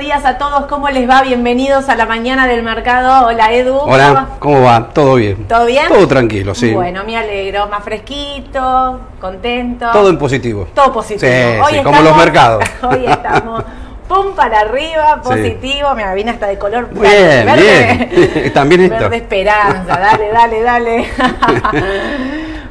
[0.00, 1.20] Días a todos, ¿cómo les va?
[1.20, 3.26] Bienvenidos a la mañana del mercado.
[3.26, 3.76] Hola Edu.
[3.76, 4.88] Hola, ¿cómo va?
[4.94, 5.46] ¿Todo bien?
[5.46, 5.88] ¿Todo bien?
[5.88, 6.72] Todo tranquilo, sí.
[6.72, 9.90] Bueno, me alegro, más fresquito, contento.
[9.92, 10.68] Todo en positivo.
[10.74, 11.30] Todo positivo.
[11.68, 12.64] Sí, sí, como los mercados.
[12.82, 13.62] Hoy estamos
[14.08, 15.28] pum para arriba, Sí.
[15.28, 15.94] positivo.
[15.94, 18.08] Mira, viene hasta de color Bien, verde.
[18.10, 18.52] bien.
[18.54, 18.96] También esto.
[18.96, 21.08] Verde esperanza, dale, dale, dale.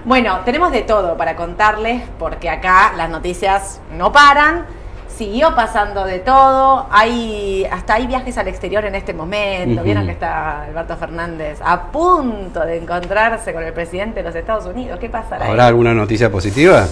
[0.04, 4.79] bueno, tenemos de todo para contarles porque acá las noticias no paran.
[5.20, 9.74] Siguió pasando de todo, hay hasta hay viajes al exterior en este momento.
[9.82, 9.84] Ujú.
[9.84, 14.66] Vieron que está Alberto Fernández a punto de encontrarse con el presidente de los Estados
[14.66, 14.98] Unidos.
[14.98, 15.44] ¿Qué pasará?
[15.44, 15.52] ahí?
[15.52, 16.86] ¿Habrá alguna noticia positiva?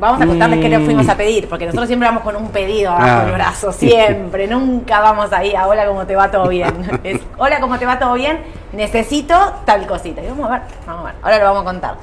[0.00, 0.84] Vamos a contarles qué le Mm.
[0.86, 3.24] fuimos a pedir, porque nosotros siempre vamos con un pedido abajo Ah.
[3.26, 4.46] el brazo, siempre.
[4.46, 6.72] Nunca vamos ahí a hola, ¿cómo te va todo bien?
[7.04, 8.38] Es, hola, ¿cómo te va todo bien?
[8.72, 9.36] Necesito
[9.66, 10.22] tal cosita.
[10.22, 11.14] Y vamos a ver, vamos a ver.
[11.22, 11.94] Ahora lo vamos a contar.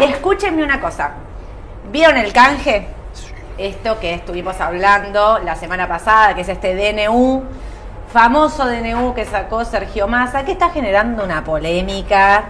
[0.00, 1.10] Escúchenme una cosa.
[1.90, 2.86] ¿Vieron el canje?
[3.56, 7.42] Esto que estuvimos hablando la semana pasada, que es este DNU,
[8.12, 12.46] famoso DNU que sacó Sergio Massa, que está generando una polémica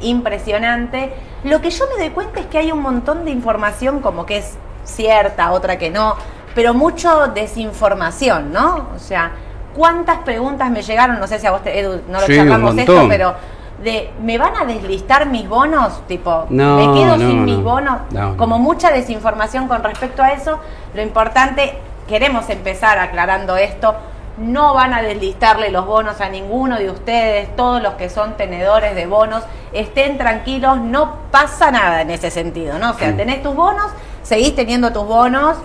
[0.00, 1.12] impresionante.
[1.44, 4.38] Lo que yo me doy cuenta es que hay un montón de información como que
[4.38, 6.16] es cierta, otra que no,
[6.54, 8.88] pero mucho desinformación, ¿no?
[8.94, 9.32] O sea,
[9.76, 11.18] ¿cuántas preguntas me llegaron?
[11.20, 13.34] No sé si a vos, te, Edu, no lo Sí, charlamos esto, pero
[13.82, 16.06] de, ¿me van a deslistar mis bonos?
[16.06, 17.42] Tipo, No, ¿me quedo no, sin no.
[17.44, 17.98] mis bonos?
[18.10, 18.36] No, no.
[18.36, 20.58] Como mucha desinformación con respecto a eso,
[20.94, 21.78] lo importante,
[22.08, 23.94] queremos empezar aclarando esto,
[24.38, 28.94] no van a deslistarle los bonos a ninguno de ustedes, todos los que son tenedores
[28.94, 32.90] de bonos, estén tranquilos, no pasa nada en ese sentido, ¿no?
[32.90, 33.16] O sea, Mm.
[33.16, 33.86] tenés tus bonos,
[34.22, 35.56] seguís teniendo tus bonos,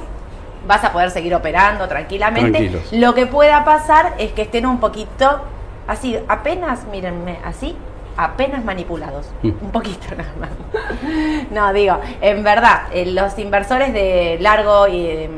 [0.68, 2.52] vas a poder seguir operando tranquilamente.
[2.60, 2.92] Tranquilos.
[2.94, 5.42] Lo que pueda pasar es que estén un poquito
[5.88, 7.76] así, apenas, mírenme, así,
[8.18, 9.28] apenas manipulados.
[9.42, 9.52] Mm.
[9.62, 10.50] Un poquito nada más.
[11.52, 15.30] No, digo, en verdad, eh, los inversores de largo y eh,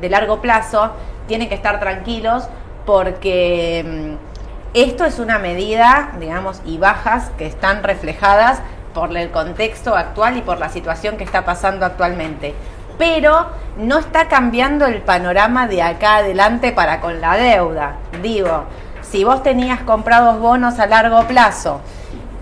[0.00, 0.92] de largo plazo
[1.26, 2.48] tienen que estar tranquilos
[2.86, 4.28] porque mm,
[4.74, 8.60] esto es una medida, digamos, y bajas que están reflejadas
[8.94, 12.54] por el contexto actual y por la situación que está pasando actualmente.
[12.98, 13.46] Pero
[13.76, 17.96] no está cambiando el panorama de acá adelante para con la deuda.
[18.22, 18.64] Digo,
[19.02, 21.80] si vos tenías comprados bonos a largo plazo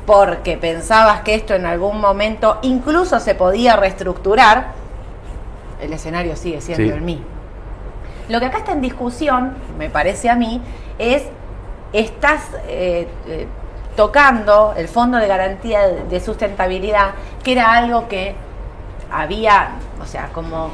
[0.07, 4.69] porque pensabas que esto en algún momento incluso se podía reestructurar,
[5.81, 6.91] el escenario sigue siendo Sí.
[6.91, 7.27] el mismo.
[8.29, 10.61] Lo que acá está en discusión, me parece a mí,
[10.99, 11.25] es
[11.93, 13.47] estás eh, eh,
[13.97, 17.11] tocando el fondo de garantía de sustentabilidad,
[17.43, 18.35] que era algo que
[19.11, 19.71] había,
[20.03, 20.71] o sea, como,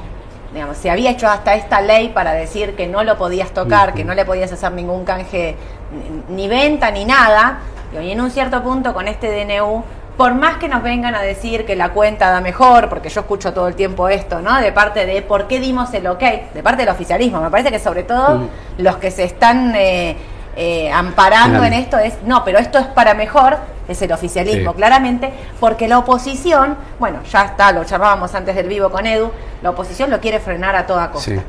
[0.52, 4.04] digamos, se había hecho hasta esta ley para decir que no lo podías tocar, que
[4.04, 5.56] no le podías hacer ningún canje,
[6.28, 7.60] ni venta, ni nada.
[8.00, 9.82] Y en un cierto punto con este DNU,
[10.16, 13.52] por más que nos vengan a decir que la cuenta da mejor, porque yo escucho
[13.52, 14.60] todo el tiempo esto, ¿no?
[14.60, 16.22] De parte de por qué dimos el ok,
[16.54, 18.48] de parte del oficialismo, me parece que sobre todo Mm.
[18.78, 20.16] los que se están eh,
[20.56, 23.56] eh, amparando en esto es, no, pero esto es para mejor,
[23.88, 24.76] es el oficialismo, Sí.
[24.76, 29.30] claramente, porque la oposición, bueno, ya está, lo charlábamos antes del vivo con Edu,
[29.62, 31.30] la oposición lo quiere frenar a toda costa.
[31.30, 31.40] Sí.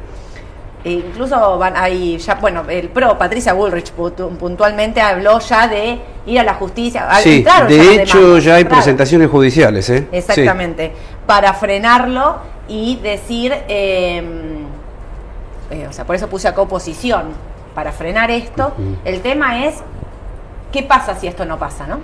[0.85, 5.99] E incluso van ahí ya, bueno, el pro Patricia Bullrich puntu- puntualmente habló ya de
[6.25, 7.07] ir a la justicia.
[7.21, 10.07] Sí, de hecho demandas, ya hay presentaciones judiciales, ¿eh?
[10.11, 10.91] Exactamente,
[11.25, 12.37] para frenarlo
[12.67, 14.21] y decir, eh,
[15.71, 17.27] eh, o sea, por eso puse acá oposición,
[17.73, 18.73] para frenar esto.
[19.05, 19.75] El tema es,
[20.73, 21.95] ¿qué pasa si esto no pasa, no?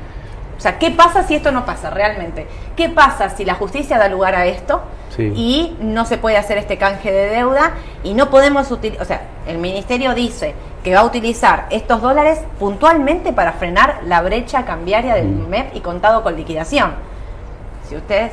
[0.57, 2.47] O sea, ¿qué pasa si esto no pasa realmente?
[2.75, 4.81] ¿Qué pasa si la justicia da lugar a esto
[5.15, 5.33] Sí.
[5.35, 7.71] y no se puede hacer este canje de deuda
[8.03, 10.53] y no podemos utilizar, o sea, el ministerio dice
[10.83, 15.49] que va a utilizar estos dólares puntualmente para frenar la brecha cambiaria del Mm.
[15.49, 16.91] MEP y contado con liquidación.
[17.89, 18.31] Si ustedes,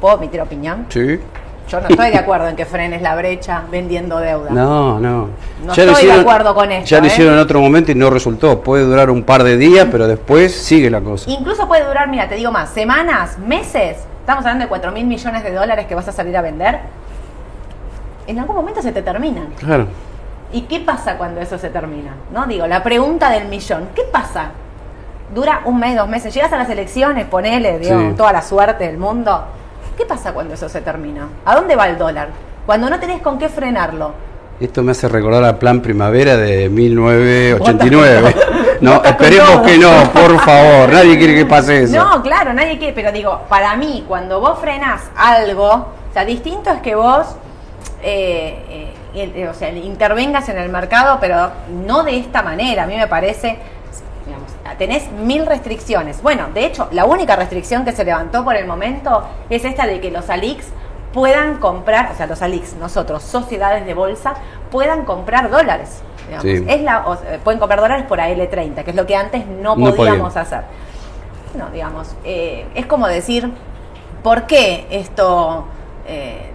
[0.00, 0.86] ¿puedo emitir opinión?
[0.88, 1.20] Sí.
[1.68, 4.50] Yo no estoy de acuerdo en que frenes la brecha vendiendo deuda.
[4.50, 5.28] No, no.
[5.64, 7.08] No estoy de acuerdo con esto, Ya lo ¿eh?
[7.08, 8.60] hicieron en otro momento y no resultó.
[8.60, 11.28] Puede durar un par de días, pero después sigue la cosa.
[11.28, 13.96] Incluso puede durar, mira, te digo más, semanas, meses.
[14.26, 16.80] Estamos hablando de 4 mil millones de dólares que vas a salir a vender.
[18.26, 19.50] En algún momento se te terminan.
[19.56, 19.86] Claro.
[20.52, 22.10] ¿Y qué pasa cuando eso se termina?
[22.32, 22.44] ¿No?
[22.44, 24.46] Digo, la pregunta del millón, ¿qué pasa?
[25.32, 28.14] Dura un mes, dos meses, llegas a las elecciones, ponele, digo, Sí.
[28.16, 29.44] toda la suerte del mundo.
[29.96, 31.28] ¿Qué pasa cuando eso se termina?
[31.44, 32.30] ¿A dónde va el dólar?
[32.66, 34.10] Cuando no tenés con qué frenarlo.
[34.58, 38.34] Esto me hace recordar al plan primavera de 1989.
[38.80, 40.92] No, esperemos que no, por favor.
[40.92, 41.96] Nadie quiere que pase eso.
[41.96, 46.70] No, claro, nadie quiere, pero digo, para mí, cuando vos frenás algo, o sea, distinto
[46.70, 47.26] es que vos,
[48.02, 51.50] eh, eh, o sea, intervengas en el mercado, pero
[51.86, 52.84] no de esta manera.
[52.84, 53.58] A mí me parece,
[54.26, 56.22] digamos, tenés mil restricciones.
[56.22, 60.00] Bueno, de hecho, la única restricción que se levantó por el momento es esta de
[60.00, 60.66] que los ALIX
[61.12, 64.34] puedan comprar, o sea, los ALIX, nosotros, sociedades de bolsa,
[64.70, 66.02] puedan comprar dólares.
[66.26, 66.42] Digamos.
[66.42, 66.64] Sí.
[66.68, 69.76] Es la, o sea, pueden comprar dólares por AL30, que es lo que antes no
[69.76, 70.62] podíamos hacer.
[71.56, 73.50] No, digamos, eh, es como decir,
[74.22, 75.64] ¿por qué esto
[76.06, 76.50] eh,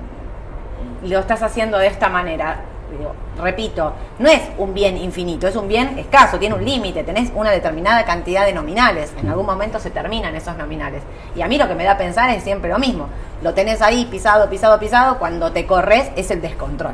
[1.03, 2.65] lo estás haciendo de esta manera?
[2.91, 7.31] Digo, repito, no es un bien infinito, es un bien escaso, tiene un límite, tenés
[7.33, 11.01] una determinada cantidad de nominales, en algún momento se terminan esos nominales.
[11.35, 13.07] Y a mí lo que me da a pensar es siempre lo mismo,
[13.41, 16.93] lo tenés ahí pisado, pisado, pisado, cuando te corres es el descontrol.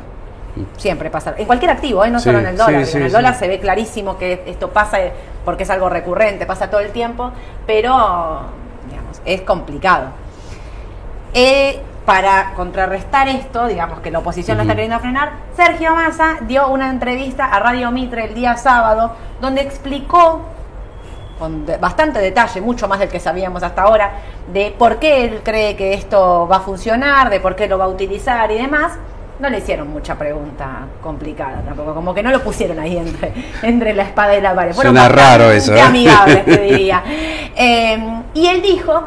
[0.76, 1.34] Siempre pasa.
[1.36, 2.10] En cualquier activo, ¿eh?
[2.10, 2.84] no Sí, solo en el dólar.
[2.86, 5.12] sí, en el dólar se ve clarísimo que esto pasa eh,
[5.44, 7.30] porque es algo recurrente, pasa todo el tiempo,
[7.66, 8.40] pero
[8.88, 10.06] digamos, es complicado.
[11.34, 14.76] Eh, para contrarrestar esto, digamos que la oposición lo está Ujú.
[14.78, 19.12] queriendo frenar, Sergio Massa dio una entrevista a Radio Mitre el día sábado
[19.42, 20.40] donde explicó
[21.38, 24.10] con bastante detalle, mucho más del que sabíamos hasta ahora,
[24.52, 27.84] de por qué él cree que esto va a funcionar, de por qué lo va
[27.84, 28.94] a utilizar y demás.
[29.38, 33.32] No le hicieron mucha pregunta complicada tampoco, como que no lo pusieron ahí entre,
[33.62, 34.74] entre la espada y la pared.
[34.74, 35.80] Fueron Suena raro eso, ¿eh?
[35.80, 37.02] amigables, te diría.
[37.54, 39.04] Eh, y él dijo,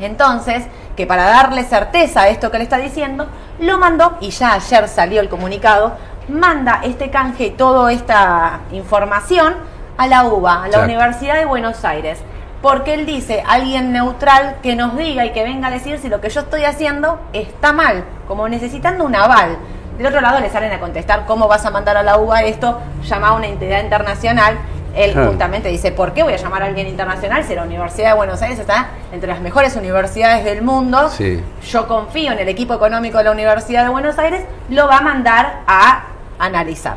[0.00, 0.64] entonces,
[0.96, 3.26] que para darle certeza a esto que le está diciendo,
[3.60, 5.92] lo mandó, y ya ayer salió el comunicado,
[6.28, 9.54] manda este canje y toda esta información
[9.96, 10.84] a la UBA, a la Exacto.
[10.86, 12.20] Universidad de Buenos Aires.
[12.62, 16.20] Porque él dice, alguien neutral que nos diga y que venga a decir si lo
[16.20, 19.56] que yo estoy haciendo está mal, como necesitando un aval.
[19.96, 22.80] Del otro lado le salen a contestar cómo vas a mandar a la UBA esto,
[23.04, 24.58] llama a una entidad internacional.
[24.94, 25.28] Él Claro.
[25.28, 28.42] justamente dice, ¿por qué voy a llamar a alguien internacional si la Universidad de Buenos
[28.42, 31.08] Aires está entre las mejores universidades del mundo?
[31.10, 31.40] Sí.
[31.70, 35.00] Yo confío en el equipo económico de la Universidad de Buenos Aires, lo va a
[35.02, 36.04] mandar a
[36.40, 36.96] analizar.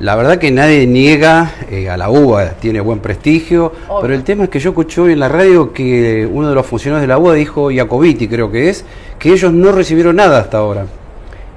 [0.00, 4.00] La verdad que nadie niega eh, a la UBA, tiene buen prestigio, Obvio.
[4.00, 6.64] pero el tema es que yo escuché hoy en la radio que uno de los
[6.66, 8.84] funcionarios de la UBA dijo, Jacobiti creo que es,
[9.18, 10.86] que ellos no recibieron nada hasta ahora.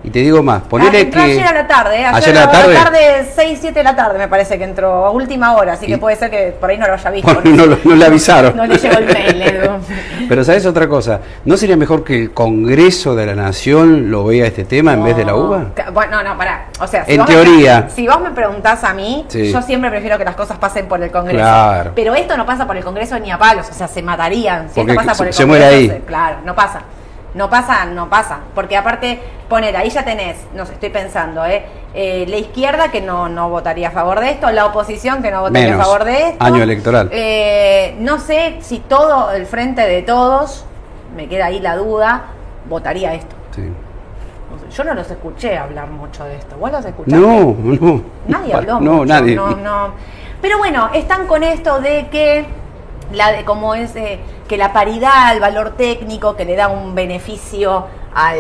[0.04, 1.32] Y te digo más, Ah, ponele entró que...
[1.32, 2.06] ayer a la tarde, ¿eh?
[2.06, 3.28] Ayer a la tarde.
[3.36, 5.98] 6, 7 de la tarde me parece que entró, a última hora, así que Y-
[5.98, 7.32] puede ser que por ahí no lo haya visto.
[7.42, 8.56] Bueno, no, lo- no le avisaron.
[8.58, 9.42] No le llegó el mail.
[9.42, 9.72] Edu.
[10.30, 14.48] Pero sabes otra cosa, ¿no sería mejor que el Congreso de la Nación lo vea
[14.48, 15.66] este tema en vez de la UBA?
[15.94, 16.66] Bueno, no, no, pará.
[16.80, 17.88] O sea, En vos me- teoría.
[17.94, 19.52] si vos me preguntás a mí, Sí.
[19.52, 21.38] yo siempre prefiero que las cosas pasen por el Congreso.
[21.44, 21.92] Claro.
[21.96, 24.68] Pero esto no pasa por el Congreso ni a palos, o sea, se matarían.
[24.70, 25.88] Si Porque esto pasa por el se Congreso, muere ahí.
[25.90, 26.82] se- claro, no pasa.
[27.34, 28.40] No pasa, no pasa.
[28.54, 31.66] Porque aparte, poner, ahí ya tenés, no sé, estoy pensando, ¿eh?
[31.94, 35.42] Eh, la izquierda que no, no votaría a favor de esto, la oposición que no
[35.42, 35.82] votaría Menos.
[35.82, 36.44] a favor de esto.
[36.44, 37.10] Año electoral.
[37.12, 40.66] Eh, no sé si todo el frente de todos,
[41.16, 42.24] me queda ahí la duda,
[42.70, 43.36] votaría esto.
[43.56, 43.64] Sí.
[44.76, 46.56] Yo no los escuché hablar mucho de esto.
[46.58, 47.18] ¿Vos los escuchaste?
[47.26, 48.02] No, no.
[48.28, 49.36] Nadie habló No, mucho, nadie.
[49.36, 49.94] No, no.
[50.42, 52.46] Pero bueno, están con esto de que
[53.14, 56.94] la de como es eh, que la paridad, el valor técnico que le da un
[56.96, 58.38] beneficio al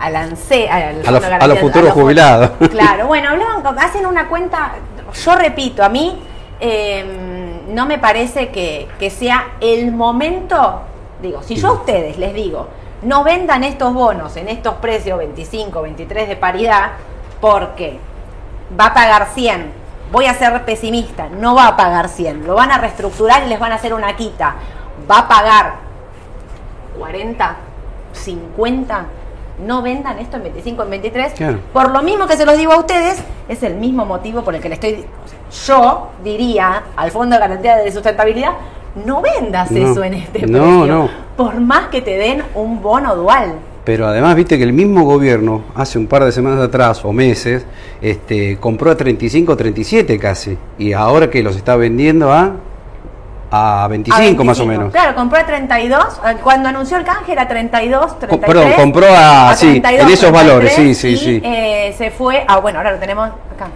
[0.00, 2.50] al ANSE, al A los- a futuros fu- jubilados.
[2.70, 4.72] Claro, bueno, hablaban, hacen una cuenta,
[5.14, 6.18] yo repito, a mí
[6.60, 10.80] eh, no me parece que, que sea el momento,
[11.22, 12.68] digo, si yo a ustedes les digo,
[13.02, 16.90] no vendan estos bonos en estos precios 25, 23 de paridad,
[17.40, 17.98] porque
[18.78, 19.72] va a pagar 100,
[20.14, 23.58] voy a ser pesimista, no va a pagar 100, lo van a reestructurar y les
[23.58, 24.54] van a hacer una quita,
[25.10, 25.74] va a pagar
[26.96, 27.56] 40,
[28.12, 29.04] 50,
[29.66, 31.32] no vendan esto en 25, en 23.
[31.34, 31.58] Claro.
[31.72, 34.60] Por lo mismo que se los digo a ustedes, es el mismo motivo por el
[34.60, 35.04] que le estoy...
[35.24, 38.52] o sea, yo diría al Fondo de Garantía de Sustentabilidad,
[39.04, 39.90] no vendas No.
[39.90, 40.86] eso en este No, precio.
[40.86, 41.08] no.
[41.36, 43.54] Por más que te den un bono dual.
[43.84, 47.66] Pero además, viste que el mismo gobierno, hace un par de semanas atrás o meses,
[48.00, 50.56] este, compró a 35, 37 casi.
[50.78, 52.52] Y ahora que los está vendiendo a,
[53.50, 54.66] a 25, A más o 25.
[54.66, 54.90] menos.
[54.92, 56.02] Claro, compró a 32.
[56.26, 58.40] eh, Cuando anunció el canje era 32, 33.
[58.46, 61.42] perdón, compró a- sí, en esos valores, sí, sí, y, sí.
[61.44, 62.42] eh, se fue.
[62.48, 63.68] Ah, bueno, ahora lo tenemos acá.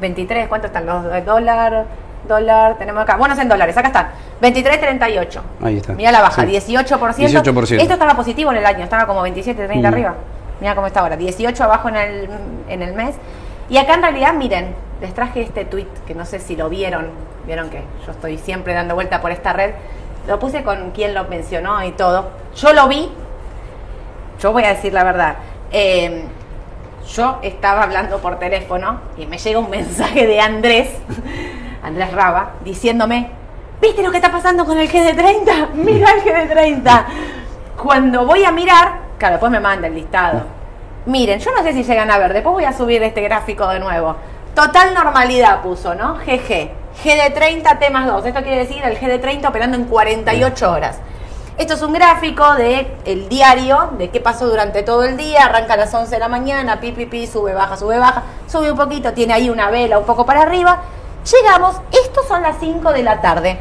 [0.00, 1.22] 23, ¿cuánto están los eh,
[2.26, 2.76] dólar?
[2.78, 3.16] Tenemos acá.
[3.16, 4.08] Bonos en dólares, acá están.
[4.40, 5.42] 23, 38.
[5.62, 5.92] Ahí está.
[5.94, 6.48] Mira la baja, Sí.
[6.48, 7.16] 18%.
[7.28, 7.80] 18%.
[7.80, 9.92] Esto estaba positivo en el año, estaba como 27, 30 Mm.
[9.92, 10.14] arriba.
[10.60, 12.28] Mira cómo está ahora, 18 abajo en el,
[12.68, 13.16] en el mes.
[13.68, 17.08] Y acá en realidad, miren, les traje este tweet que no sé si lo vieron.
[17.46, 19.72] Vieron que yo estoy siempre dando vuelta por esta red.
[20.26, 22.30] Lo puse con quien lo mencionó y todo.
[22.56, 23.10] Yo lo vi.
[24.40, 25.36] Yo voy a decir la verdad.
[25.72, 26.24] Eh,
[27.14, 30.88] yo estaba hablando por teléfono y me llega un mensaje de Andrés,
[31.84, 33.30] Andrés Raba, diciéndome,
[33.80, 35.70] ¿viste lo que está pasando con el GD30?
[35.74, 37.04] Mira el GD30.
[37.80, 40.42] Cuando voy a mirar, claro, después me manda el listado.
[41.06, 43.78] Miren, yo no sé si llegan a ver, después voy a subir este gráfico de
[43.78, 44.16] nuevo.
[44.54, 46.14] Total normalidad puso, ¿no?
[46.14, 46.70] GG.
[47.04, 48.24] GD30 T más 2.
[48.24, 50.98] Esto quiere decir el GD30 operando en 48 horas.
[51.58, 55.74] Esto es un gráfico de el diario, de qué pasó durante todo el día, arranca
[55.74, 58.76] a las 11 de la mañana, pi, pi, pi, sube, baja, sube, baja, sube un
[58.76, 60.82] poquito, tiene ahí una vela un poco para arriba.
[61.30, 63.58] Llegamos, estos son las 5 de la tarde.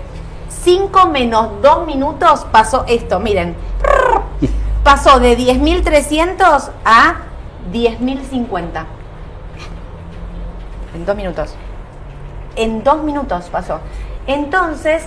[0.49, 3.55] 5 menos 2 minutos pasó esto, miren.
[4.83, 7.15] Pasó de 10.300 a
[7.71, 8.85] 10.050.
[10.95, 11.55] En dos minutos.
[12.55, 13.79] En dos minutos pasó.
[14.27, 15.03] Entonces,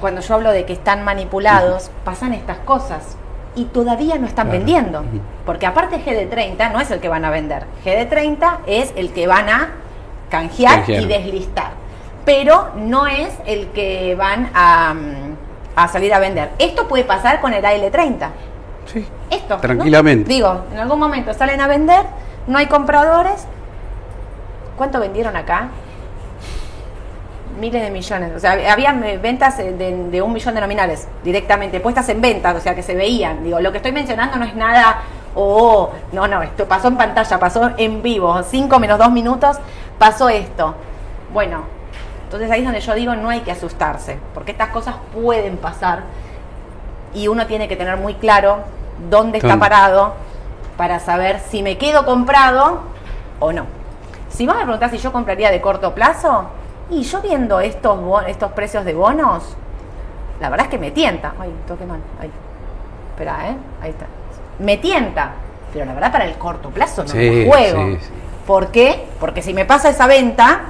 [0.00, 3.16] cuando yo hablo de que están manipulados, pasan estas cosas.
[3.54, 4.58] Y todavía no están Claro.
[4.58, 5.04] vendiendo.
[5.46, 7.64] Porque aparte GD30 no es el que van a vender.
[7.84, 9.70] GD30 es el que van a
[10.30, 11.02] canjear, Canjear.
[11.02, 11.70] y deslistar.
[12.24, 15.36] Pero no es el que van a, mm,
[15.76, 16.50] a salir a vender.
[16.58, 18.28] Esto puede pasar con el AL30.
[18.86, 19.06] Sí.
[19.30, 19.54] Esto.
[19.56, 19.60] ¿no?
[19.60, 20.28] Tranquilamente.
[20.28, 22.04] Digo, en algún momento salen a vender,
[22.46, 23.46] no hay compradores.
[24.76, 25.68] ¿Cuánto vendieron acá?
[27.58, 28.32] Miles de millones.
[28.34, 32.20] O sea, había eh, ventas eh, de, de un millón de nominales directamente, puestas en
[32.20, 33.44] venta, o sea, que se veían.
[33.44, 35.02] Digo, lo que estoy mencionando no es nada.
[35.34, 38.42] Oh, no, no, esto pasó en pantalla, pasó en vivo.
[38.44, 39.58] Cinco menos dos minutos,
[40.00, 40.74] pasó esto.
[41.30, 41.64] Bueno,
[42.24, 46.04] entonces ahí es donde yo digo, no hay que asustarse, porque estas cosas pueden pasar
[47.12, 48.60] y uno tiene que tener muy claro
[49.10, 50.14] dónde está parado
[50.78, 52.80] para saber si me quedo comprado
[53.40, 53.66] o no.
[54.30, 56.46] Si vos me preguntás si yo compraría de corto plazo,
[56.88, 59.54] y yo viendo estos, estos precios de bonos,
[60.40, 61.34] la verdad es que me tienta.
[61.38, 62.00] Ay, toqué mal.
[62.18, 62.30] Ay.
[63.10, 63.56] Espera, ¿eh?
[63.82, 64.06] Ahí está.
[64.58, 65.32] Me tienta.
[65.72, 67.84] Pero la verdad para el corto plazo no Sí, me juego.
[67.84, 68.10] sí, sí.
[68.50, 69.04] ¿Por qué?
[69.20, 70.62] Porque si me pasa esa venta,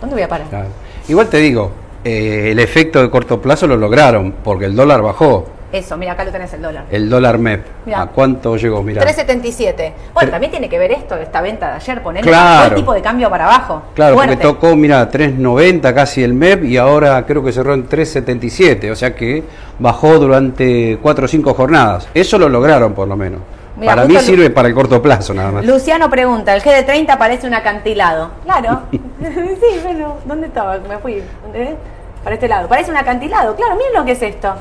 [0.00, 0.46] ¿dónde voy a parar?
[0.48, 0.68] Claro.
[1.06, 1.70] Igual te digo,
[2.02, 5.44] eh, el efecto de corto plazo lo lograron, porque el dólar bajó.
[5.70, 6.86] Eso, mira, acá lo tenés el dólar.
[6.90, 7.62] El dólar MEP.
[7.84, 8.00] Mirá.
[8.00, 8.82] ¿A cuánto llegó?
[8.82, 9.02] Mira.
[9.02, 9.92] 3.77.
[10.14, 12.68] Bueno, Tre- también tiene que ver esto, esta venta de ayer, ponerle Claro.
[12.70, 13.82] el tipo de cambio para abajo.
[13.94, 14.36] Claro, Fuerte.
[14.38, 18.96] porque tocó, mira, 3.90 casi el MEP y ahora creo que cerró en 3.77, o
[18.96, 19.42] sea que
[19.78, 22.08] bajó durante 4 o 5 jornadas.
[22.14, 23.40] Eso lo lograron por lo menos.
[23.84, 25.64] Mira, para mí sirve para el corto plazo nada más.
[25.64, 28.30] Luciano pregunta, ¿el GD30 parece un acantilado?
[28.44, 28.82] Claro.
[28.90, 30.78] sí, bueno, ¿dónde estaba?
[30.78, 31.22] Me fui.
[31.42, 31.76] ¿Dónde?
[32.22, 32.68] Para este lado.
[32.68, 33.54] Parece un acantilado.
[33.54, 34.54] Claro, miren lo que es esto.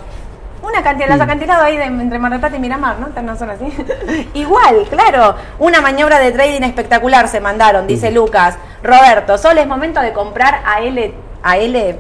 [0.62, 3.22] Un acantilado, los acantilados ahí de- entre Mar del Plata y Miramar, ¿no?
[3.22, 3.66] No son así.
[4.34, 5.36] Igual, claro.
[5.60, 8.12] Una maniobra de trading espectacular se mandaron, dice.
[8.12, 8.58] Lucas.
[8.82, 11.98] Roberto, solo es momento de comprar a L, a L,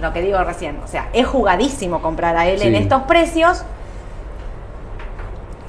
[0.00, 0.78] lo que digo recién.
[0.84, 3.64] O sea, es jugadísimo comprar a L en estos precios.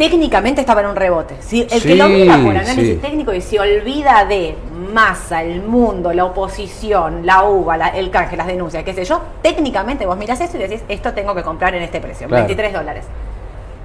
[0.02, 1.36] Técnicamente estaba en un rebote.
[1.42, 2.96] Si el que Sí, lo mira por análisis sí.
[2.96, 4.56] técnico y se olvida de
[4.92, 9.22] masa, el mundo, la oposición, la uva, la- el canje, las denuncias, qué sé yo,
[9.44, 12.48] técnicamente vos mirás eso y decís, esto tengo que comprar en este precio, Claro.
[12.48, 13.06] 23 dólares.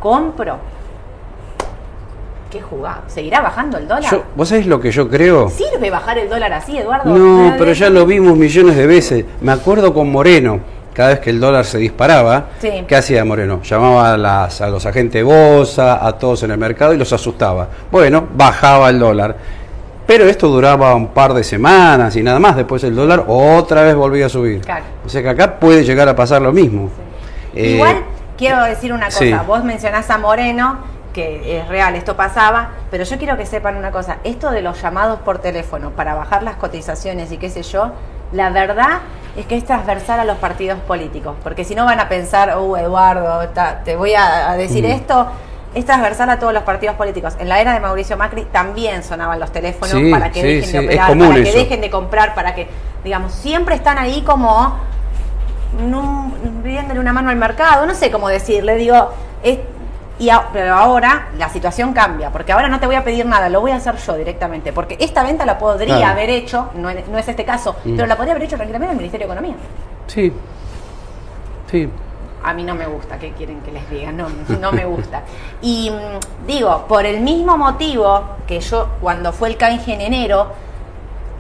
[0.01, 0.57] Compro.
[2.51, 3.03] Qué jugado.
[3.09, 4.11] ¿Seguirá bajando el dólar?
[4.11, 5.51] Yo- ¿Vos sabés lo que yo creo?
[5.51, 7.15] ¿Sirve bajar el dólar así, Eduardo?
[7.15, 9.25] No, pero ya lo vimos millones de veces.
[9.43, 10.61] Me acuerdo con Moreno,
[10.97, 12.85] cada vez que el dólar se disparaba, Sí.
[12.89, 13.61] ¿qué hacía Moreno?
[13.63, 17.13] Llamaba a, las- a los agentes de bolsa, a todos en el mercado y los
[17.13, 17.69] asustaba.
[17.91, 19.37] Bueno, bajaba el dólar.
[20.07, 22.57] Pero esto duraba un par de semanas y nada más.
[22.57, 24.61] Después el dólar otra vez volvía a subir.
[24.63, 24.85] Claro.
[25.05, 26.89] O sea que acá puede llegar a pasar lo mismo.
[27.55, 27.97] Eh, Igual
[28.39, 29.35] quiero decir una cosa, sí.
[29.47, 30.79] vos mencionás a Moreno,
[31.13, 34.81] que es real, esto pasaba, pero yo quiero que sepan una cosa, esto de los
[34.81, 37.91] llamados por teléfono para bajar las cotizaciones y qué sé yo,
[38.33, 38.99] la verdad
[39.37, 42.77] es que es transversal a los partidos políticos, porque si no van a pensar, uh,
[42.77, 44.91] Eduardo, ta- te voy a, a decir Mm.
[44.93, 45.27] esto,
[45.75, 47.35] es transversal a todos los partidos políticos.
[47.39, 50.65] En la era de Mauricio Macri también sonaban los teléfonos Sí, para que sí, dejen
[50.65, 52.67] sí, de operar, para que dejen de comprar, para que,
[53.05, 54.75] digamos, siempre están ahí como
[55.87, 59.11] no, pidiéndole una mano al mercado, no sé cómo decirle, digo,
[59.43, 59.59] es-
[60.19, 63.49] y a- pero ahora la situación cambia, porque ahora no te voy a pedir nada,
[63.49, 66.13] lo voy a hacer yo directamente, porque esta venta la podría Claro.
[66.13, 67.97] haber hecho, no, es- no es este caso, Mm.
[67.97, 69.57] pero la podría haber hecho tranquilamente el Ministerio de Economía.
[70.07, 70.33] Sí.
[71.71, 71.89] Sí.
[72.45, 74.13] A mí no me gusta, ¿qué quieren que les diga?
[74.13, 74.29] No,
[74.61, 75.23] no me gusta.
[75.63, 80.47] Y mm, digo, por el mismo motivo que yo, cuando fue el canje en enero,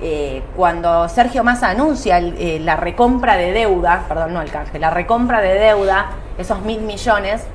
[0.02, 4.78] eh, cuando Sergio Massa anuncia el- eh, la recompra de deuda, perdón, no el canje,
[4.78, 7.46] la recompra de deuda, esos mil millones,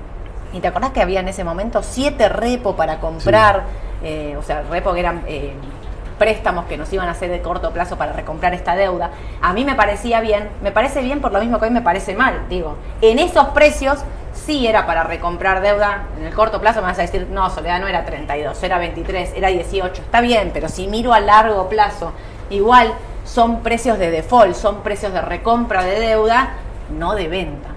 [0.53, 3.63] y te acordás que había en ese momento siete repo para comprar,
[4.03, 5.53] eh, o sea, repo que eran eh,
[6.17, 9.09] préstamos que nos iban a hacer de corto plazo para recomprar esta deuda,
[9.41, 12.15] a mí me parecía bien, me parece bien por lo mismo que hoy me parece
[12.15, 13.99] mal, digo, en esos precios
[14.33, 17.79] sí era para recomprar deuda, en el corto plazo me vas a decir, no, Soledad
[17.79, 22.11] no era 32, era 23, era 18, está bien, pero si miro a largo plazo,
[22.49, 22.93] igual
[23.23, 26.49] son precios de default, son precios de recompra de deuda,
[26.97, 27.69] no de venta.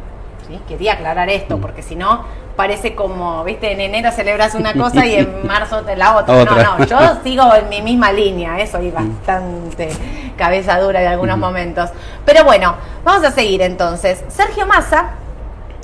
[0.46, 0.60] ¿sí?
[0.68, 1.60] Quería aclarar esto, Mm.
[1.60, 2.24] porque si no,
[2.56, 6.34] parece como, viste, en enero celebras una cosa y en marzo te la otra.
[6.36, 6.62] Otra.
[6.62, 9.90] No, no, yo sigo en mi misma línea, eso y bastante
[10.36, 11.90] cabeza dura en algunos momentos.
[12.24, 14.24] Pero bueno, vamos a seguir entonces.
[14.28, 15.10] Sergio Massa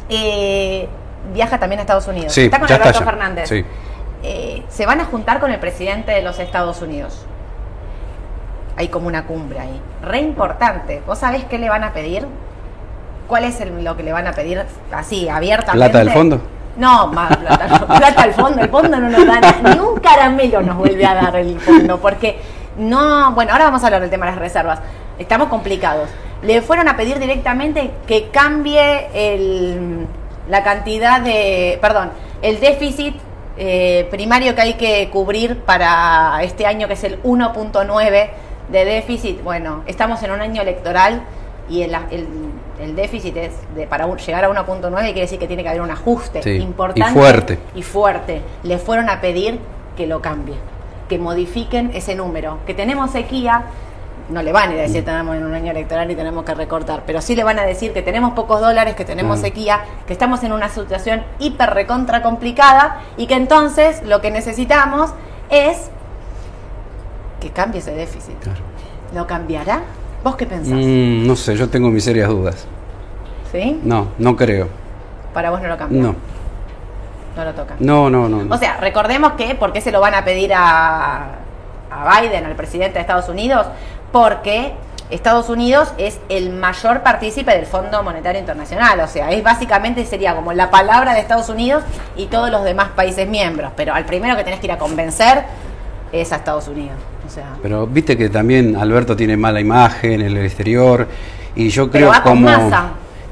[0.08, 0.88] eh,
[1.34, 2.32] viaja también a Estados Unidos.
[2.32, 3.04] Sí, está con está Alberto.
[3.04, 3.48] Fernández.
[3.48, 3.64] Sí.
[4.22, 7.24] Eh, se van a juntar con el presidente de los Estados Unidos.
[8.76, 9.80] Hay como una cumbre ahí.
[10.02, 11.02] Re importante.
[11.06, 12.26] ¿Vos sabés qué le van a pedir?
[13.28, 15.78] ¿Cuál es el- lo que le van a pedir así, abiertamente?
[15.90, 16.40] ¿Plata del fondo?
[16.80, 18.62] No, más plata, plata al fondo.
[18.62, 22.40] El fondo no nos da ni un caramelo nos vuelve a dar el fondo, porque
[22.78, 23.32] no.
[23.32, 24.80] Bueno, ahora vamos a hablar del tema de las reservas.
[25.18, 26.08] Estamos complicados.
[26.42, 30.06] Le fueron a pedir directamente que cambie el,
[30.48, 31.78] la cantidad de.
[31.82, 32.10] Perdón,
[32.40, 33.14] el déficit
[33.58, 38.28] eh, primario que hay que cubrir para este año, que es el 1.9
[38.70, 39.42] de déficit.
[39.42, 41.20] Bueno, estamos en un año electoral
[41.68, 42.28] y el, el-
[42.80, 45.82] el déficit es de, para un- llegar a 1.9 quiere decir que tiene que haber
[45.82, 47.58] un ajuste Sí, y importante fuerte.
[47.74, 48.42] y fuerte.
[48.62, 49.58] Le fueron a pedir
[49.96, 50.54] que lo cambie,
[51.08, 53.64] que modifiquen ese número, que tenemos sequía.
[54.30, 56.54] No le van a ir a decir tenemos en un año electoral y tenemos que
[56.54, 60.12] recortar, pero sí le van a decir que tenemos pocos dólares, que tenemos sequía, que
[60.12, 65.10] estamos en una situación hiper recontra complicada y que entonces lo que necesitamos
[65.50, 65.90] es
[67.40, 68.38] que cambie ese déficit.
[68.38, 68.60] Claro.
[69.14, 69.80] ¿Lo cambiará?
[70.22, 70.74] ¿Vos qué pensás?
[70.74, 72.66] Mm, no sé, yo tengo mis serias dudas.
[73.50, 73.80] ¿Sí?
[73.82, 74.68] No, no creo.
[75.32, 76.02] Para vos no lo cambia.
[76.02, 76.14] No.
[77.36, 77.76] No lo toca.
[77.78, 78.42] No, no, no.
[78.44, 78.54] no.
[78.54, 81.36] O sea, recordemos que, ¿por qué se lo van a pedir a,
[81.90, 83.66] a Biden, al presidente de Estados Unidos?
[84.12, 84.74] Porque
[85.10, 89.00] Estados Unidos es el mayor partícipe del Fondo Monetario Internacional.
[89.00, 91.82] O sea, es básicamente sería como la palabra de Estados Unidos
[92.16, 93.72] y todos los demás países miembros.
[93.76, 95.44] Pero al primero que tenés que ir a convencer
[96.12, 96.96] es a Estados Unidos.
[97.30, 101.06] O sea, Pero viste que también Alberto tiene mala imagen en el exterior
[101.54, 102.50] y yo Pero creo con como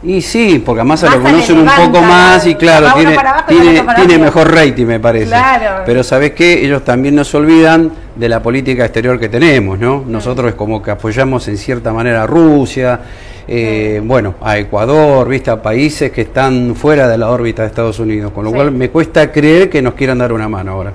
[0.00, 3.16] y sí, porque a Massa lo conocen un poco más y claro, tiene,
[3.48, 5.26] y tiene, tiene mejor rating me parece.
[5.26, 5.82] Claro.
[5.84, 10.04] Pero sabes qué, ellos también no se olvidan de la política exterior que tenemos, ¿no?
[10.06, 13.00] Nosotros es como que apoyamos en cierta manera a Rusia,
[13.48, 17.98] eh, bueno, a Ecuador, viste, a países que están fuera de la órbita de Estados
[17.98, 18.56] Unidos, con lo Sí.
[18.56, 20.92] cual me cuesta creer que nos quieran dar una mano ahora.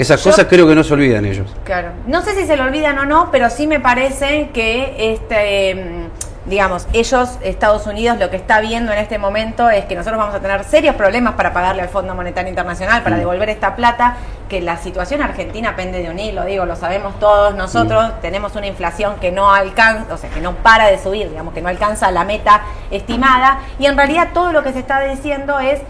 [0.00, 1.54] Esas Yo- cosas creo que no se olvidan ellos.
[1.64, 1.88] Claro.
[2.06, 6.08] No sé si se lo olvidan o no, pero sí me parece que este
[6.46, 10.34] digamos, ellos, Estados Unidos, lo que está viendo en este momento es que nosotros vamos
[10.34, 13.18] a tener serios problemas para pagarle al Fondo Monetario Internacional, para Mm.
[13.20, 14.16] devolver esta plata,
[14.48, 18.20] que la situación argentina pende de un hilo, digo, lo sabemos todos nosotros, Mm.
[18.22, 21.60] tenemos una inflación que no alcanza, o sea, que no para de subir, digamos, que
[21.60, 25.80] no alcanza la meta estimada, y en realidad todo lo que se está diciendo es,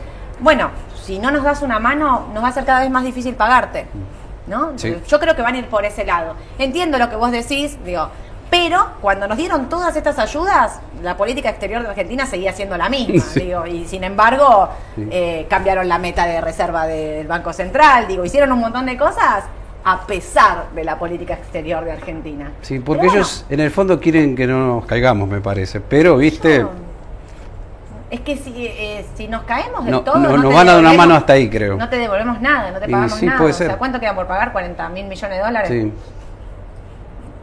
[0.40, 0.70] bueno,
[1.10, 3.86] si no nos das una mano, nos va a ser cada vez más difícil pagarte.
[4.46, 4.72] ¿No?
[4.76, 4.96] Sí.
[5.08, 6.34] Yo creo que van a ir por ese lado.
[6.56, 8.08] Entiendo lo que vos decís, digo,
[8.48, 12.88] pero cuando nos dieron todas estas ayudas, la política exterior de Argentina seguía siendo la
[12.88, 13.40] misma, Sí.
[13.40, 15.08] digo, y sin embargo Sí.
[15.10, 19.44] eh, cambiaron la meta de reserva del Banco Central, digo, hicieron un montón de cosas
[19.84, 22.52] a pesar de la política exterior de Argentina.
[22.62, 25.80] Sí, porque bueno, ellos en el fondo quieren que no nos caigamos, me parece.
[25.80, 26.70] Pero, viste, yo-
[28.10, 30.72] es que si, eh, si nos caemos del No, todo, no- no nos van a
[30.72, 31.76] dar una mano hasta ahí, creo.
[31.76, 33.38] No te devolvemos nada, no te pagamos sí, nada.
[33.38, 33.76] puede O sea, ser.
[33.78, 34.52] ¿cuánto quedan por pagar?
[34.52, 35.68] ¿40 mil millones de dólares?
[35.70, 35.92] sí.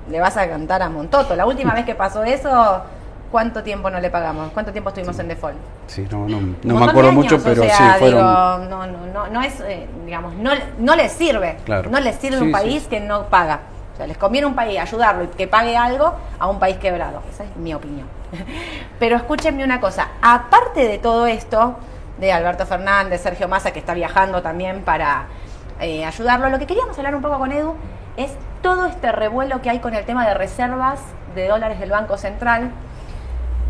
[0.10, 1.36] le vas a cantar a Montoto.
[1.36, 2.82] La última vez que pasó eso,
[3.30, 4.52] ¿cuánto tiempo no le pagamos?
[4.54, 5.58] ¿Cuánto tiempo estuvimos en default?
[5.88, 8.20] Sí, no, no, no me acuerdo mucho, pero o sea, sí, fueron...
[8.20, 11.58] digo, no, no, no, no es, eh, digamos, no, no les sirve.
[11.66, 11.90] Claro.
[11.90, 13.60] No les sirve un país que no paga.
[13.98, 17.24] O sea, les conviene un país ayudarlo y que pague algo a un país quebrado.
[17.32, 18.08] Esa es mi opinión.
[19.00, 21.78] Pero escúchenme una cosa, aparte de todo esto,
[22.20, 25.26] de Alberto Fernández, Sergio Massa, que está viajando también para
[25.80, 27.74] eh, ayudarlo, lo que queríamos hablar un poco con Edu
[28.18, 28.32] es
[28.62, 31.00] todo este revuelo que hay con el tema de reservas
[31.34, 32.70] de dólares del Banco Central.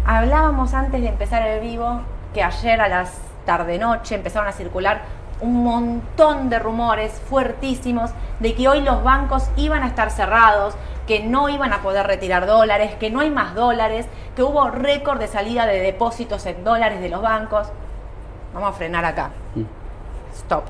[0.06, 2.02] Hablábamos antes de empezar el vivo
[2.34, 3.14] que ayer a las
[3.46, 5.04] tarde-noche empezaron a circular
[5.42, 11.22] un montón de rumores fuertísimos de que hoy los bancos iban a estar cerrados, que
[11.22, 15.28] no iban a poder retirar dólares, que no hay más dólares, que hubo récord de
[15.28, 17.68] salida de depósitos en dólares de los bancos.
[18.54, 19.30] Vamos a frenar acá.
[19.56, 19.64] Mm.
[20.36, 20.66] Stop.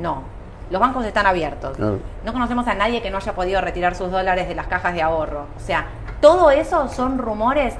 [0.00, 0.22] No.
[0.70, 1.78] Los bancos están abiertos.
[1.78, 5.02] No conocemos a nadie que no haya podido retirar sus dólares de las cajas de
[5.02, 5.46] ahorro.
[5.56, 5.86] O sea,
[6.22, 7.74] todo eso son rumores.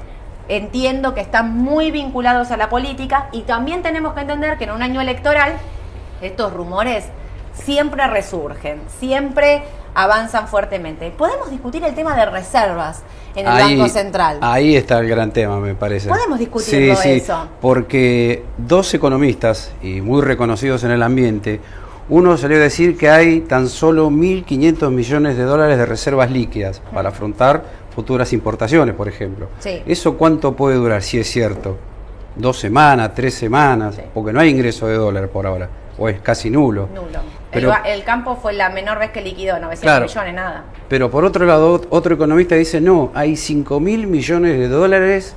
[0.47, 4.71] Entiendo que están muy vinculados a la política y también tenemos que entender que en
[4.71, 5.53] un año electoral
[6.25, 7.05] estos rumores
[7.53, 9.63] siempre resurgen, siempre
[9.95, 11.11] avanzan fuertemente.
[11.11, 13.03] Podemos discutir el tema de reservas
[13.35, 14.37] en el Ahí- Banco Central.
[14.41, 16.09] Ahí está el gran tema, me parece.
[16.09, 17.47] Podemos discutirlo sí, sí, eso.
[17.61, 21.59] Porque dos economistas, y muy reconocidos en el ambiente,
[22.09, 26.81] uno salió a decir que hay tan solo 1.500 millones de dólares de reservas líquidas
[26.93, 27.63] para afrontar
[27.95, 29.47] futuras importaciones, por ejemplo.
[29.59, 29.81] Sí.
[29.85, 31.77] ¿Eso cuánto puede durar, si es cierto?
[32.35, 34.01] ¿Dos semanas, tres semanas?
[34.13, 36.87] Porque no hay ingreso de dólar por ahora, o es casi nulo.
[36.93, 37.19] Nulo.
[37.51, 40.05] Pero- el, campo fue la menor vez que liquidó, 900 Claro.
[40.07, 40.63] millones, nada.
[40.89, 45.35] Pero por otro lado, ot- otro economista dice, no, hay 5 mil millones de dólares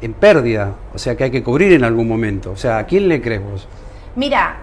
[0.00, 2.50] en pérdida, o sea que hay que cubrir en algún momento.
[2.52, 3.68] O sea, ¿a quién le crees vos?
[4.16, 4.56] Mira,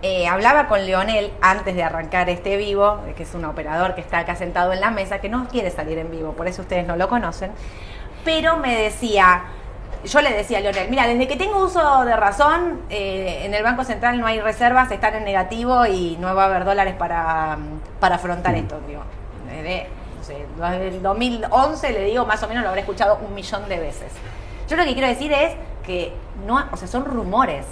[0.00, 4.20] eh, hablaba con Leonel antes de arrancar este vivo, que es un operador que está
[4.20, 6.96] acá sentado en la mesa, que no quiere salir en vivo, por eso ustedes no
[6.96, 7.50] lo conocen,
[8.24, 9.42] pero me decía,
[10.06, 13.62] yo le decía a Leonel, mira, desde que tengo uso de razón, eh, en el
[13.62, 17.58] Banco Central no hay reservas, están en negativo y no va a haber dólares para,
[18.00, 18.80] para afrontar esto.
[18.86, 19.02] Digo,
[19.48, 23.34] desde, no sé, desde el 2011 le digo, más o menos lo habré escuchado un
[23.34, 24.12] millón de veces.
[24.68, 26.12] Yo lo que quiero decir es que
[26.46, 27.64] no, o sea, son rumores.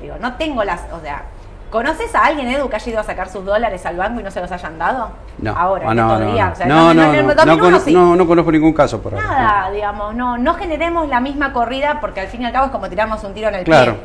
[0.00, 1.24] Digo, no tengo las, o sea,
[1.72, 4.30] ¿conoces a alguien, Edu, que haya ido a sacar sus dólares al banco y no
[4.30, 5.10] se los hayan dado?
[5.38, 6.30] No, Ahora, Ah, no, no, no.
[6.52, 7.92] O sea, no, no, no, en el no, no, 2001 cono- sí.
[7.94, 9.26] no, no conozco ningún caso por ahora.
[9.26, 12.70] Nada, digamos, no, no generemos la misma corrida porque al fin y al cabo es
[12.72, 13.94] como tirarnos un tiro en el Claro.
[13.94, 14.02] pie.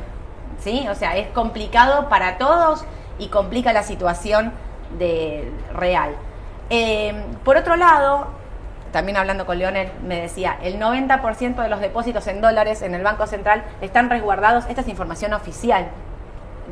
[0.82, 0.88] ¿Sí?
[0.90, 2.84] O sea, es complicado para todos
[3.20, 4.52] y complica la situación
[4.98, 6.12] de real.
[6.70, 8.28] Eh, por otro lado,
[8.92, 13.04] también hablando con Leonel, me decía, el 90% de los depósitos en dólares en el
[13.04, 15.88] Banco Central están resguardados, esta es información oficial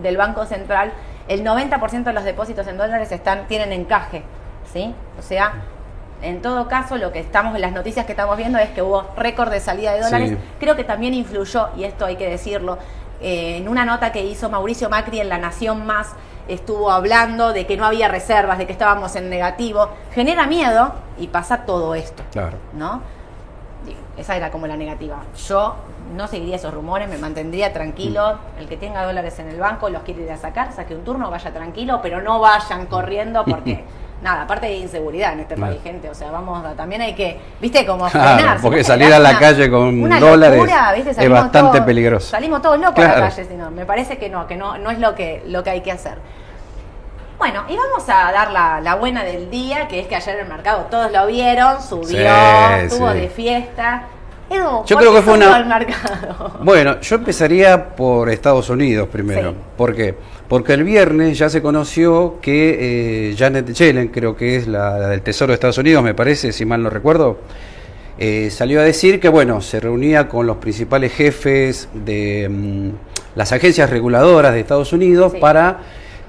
[0.01, 0.91] del Banco Central,
[1.27, 4.23] el 90% de los depósitos en dólares están, tienen encaje,
[4.71, 4.93] ¿sí?
[5.17, 5.53] O sea,
[6.21, 9.51] en todo caso, lo que estamos, las noticias que estamos viendo es que hubo récord
[9.51, 10.29] de salida de dólares.
[10.31, 10.37] Sí.
[10.59, 12.77] Creo que también influyó, y esto hay que decirlo,
[13.21, 16.09] eh, en una nota que hizo Mauricio Macri en La Nación Más,
[16.47, 19.89] estuvo hablando de que no había reservas, de que estábamos en negativo.
[20.13, 22.57] Genera miedo y pasa todo esto, Claro.
[22.73, 23.01] ¿no?
[24.17, 25.17] Esa era como la negativa.
[25.47, 25.75] Yo
[26.15, 28.37] no seguiría esos rumores, me mantendría tranquilo.
[28.59, 31.29] El que tenga dólares en el banco los quiere ir a sacar, saque un turno,
[31.29, 33.83] vaya tranquilo, pero no vayan corriendo porque,
[34.23, 36.09] nada, aparte de inseguridad en este país, gente.
[36.09, 39.39] O sea, vamos a, también hay que, viste, como Claro, porque salir a la una-
[39.39, 41.09] calle con una dólares locura, ¿viste?
[41.11, 42.27] es bastante todos- peligroso.
[42.29, 43.19] Salimos todos locos a Claro.
[43.21, 45.61] la calle, si no, me parece que no, que no, no es lo que, lo
[45.63, 46.17] que hay que hacer.
[47.37, 50.47] Bueno, y vamos a dar la, la buena del día, que es que ayer el
[50.47, 52.15] mercado todos lo vieron, subió, Sí,
[52.85, 53.17] estuvo sí.
[53.19, 54.03] de fiesta.
[54.49, 56.51] Edu, Yo ¿por creo que fue una- el mercado?
[56.63, 59.51] Bueno, yo empezaría por Estados Unidos primero.
[59.51, 59.57] Sí.
[59.75, 60.15] ¿Por qué?
[60.47, 65.07] Porque el viernes ya se conoció que eh, Janet Yellen, creo que es la, la
[65.09, 67.39] del Tesoro de Estados Unidos, me parece, si mal no recuerdo,
[68.17, 72.89] eh, salió a decir que, bueno, se reunía con los principales jefes de mm,
[73.35, 75.79] las agencias reguladoras de Estados Unidos para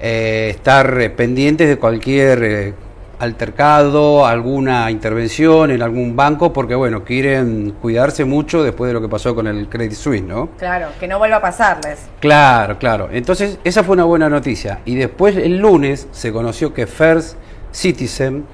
[0.01, 2.75] eh, estar eh, pendientes de cualquier eh,
[3.19, 9.09] altercado, alguna intervención en algún banco, porque, bueno, quieren cuidarse mucho después de lo que
[9.09, 10.51] pasó con el Credit Suisse, ¿no?
[10.59, 11.99] Claro, que no vuelva a pasarles.
[12.21, 13.09] Claro, claro.
[13.13, 14.81] Entonces, esa fue una buena noticia.
[14.85, 17.37] Y después, el lunes, se conoció que First
[17.73, 18.45] Citizen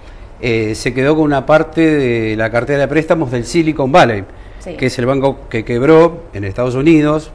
[0.41, 4.25] eh, se quedó con una parte de la cartera de préstamos del Silicon Valley,
[4.59, 4.75] Sí.
[4.77, 7.33] que es el banco que quebró en Estados Unidos.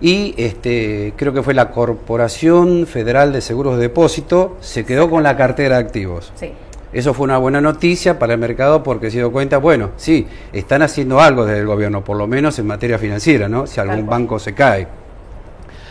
[0.00, 5.22] Y este, creo que fue la Corporación Federal de Seguros de Depósito, se quedó con
[5.22, 6.32] la cartera de activos.
[6.34, 6.52] Sí.
[6.92, 10.82] Eso fue una buena noticia para el mercado porque se dio cuenta, bueno, sí, están
[10.82, 13.66] haciendo algo desde el gobierno, por lo menos en materia financiera, ¿no?
[13.66, 14.86] Si algún banco se cae.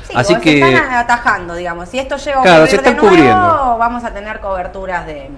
[0.08, 1.90] Sí, Así que- se están atajando, digamos.
[1.90, 3.78] Si esto llega a Claro, se están de nuevo, cubriendo.
[3.80, 5.30] vamos a tener coberturas de,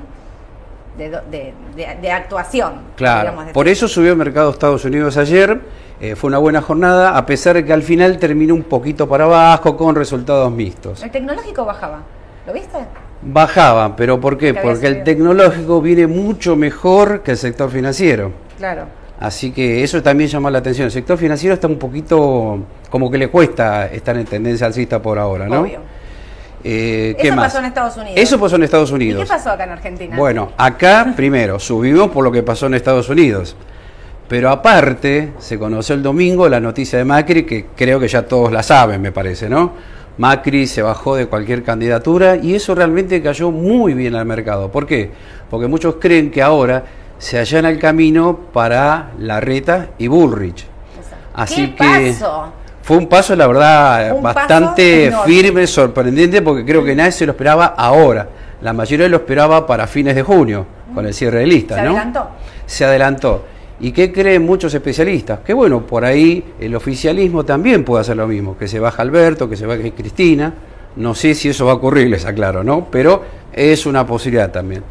[0.98, 2.74] de, de- de- de actuación.
[2.96, 5.62] Claro, digamos, por eso subió el mercado de Estados Unidos ayer,
[6.02, 9.26] eh, fue una buena jornada, a pesar de que al final terminó un poquito para
[9.26, 11.02] abajo con resultados mixtos.
[11.04, 12.02] El tecnológico bajaba.
[12.46, 12.78] ¿Lo viste?
[13.22, 14.54] Bajaban, pero ¿por qué?
[14.54, 18.32] Porque el tecnológico viene mucho mejor que el sector financiero.
[18.58, 18.86] Claro.
[19.20, 20.86] Así que eso también llama la atención.
[20.86, 25.18] El sector financiero está un poquito como que le cuesta estar en tendencia alcista por
[25.18, 25.62] ahora, ¿no?
[25.62, 25.80] Obvio.
[26.68, 27.46] Eh, ¿Qué Eso más?
[27.46, 28.14] pasó en Estados Unidos.
[28.16, 29.24] Eso pasó en Estados ¿Y Unidos.
[29.24, 30.18] qué pasó acá en Argentina?
[30.18, 33.56] Bueno, acá primero subimos por lo que pasó en Estados Unidos.
[34.28, 38.52] Pero aparte, se conoció el domingo la noticia de Macri, que creo que ya todos
[38.52, 39.74] la saben, me parece, ¿no?
[40.18, 44.72] Macri se bajó de cualquier candidatura y eso realmente cayó muy bien al mercado.
[44.72, 45.12] ¿Por qué?
[45.50, 46.84] Porque muchos creen que ahora
[47.18, 50.66] se allana el camino para Larreta y Bullrich.
[51.34, 52.48] Así ¿Qué que pasó?
[52.82, 57.26] fue un paso, la verdad, Un paso bastante firme, sorprendente, porque creo que nadie se
[57.26, 58.28] lo esperaba ahora.
[58.62, 61.90] La mayoría lo esperaba para fines de junio, con el cierre de listas, ¿Se ¿no?
[61.92, 62.30] adelantó?
[62.66, 63.46] Se adelantó.
[63.80, 65.40] ¿Y qué creen muchos especialistas?
[65.46, 69.50] Que bueno, por ahí el oficialismo también puede hacer lo mismo, que se baja Alberto,
[69.50, 70.54] que se baje Cristina.
[70.96, 72.88] No sé si eso va a ocurrir, les aclaro, ¿no?
[72.90, 74.84] Pero es una posibilidad también.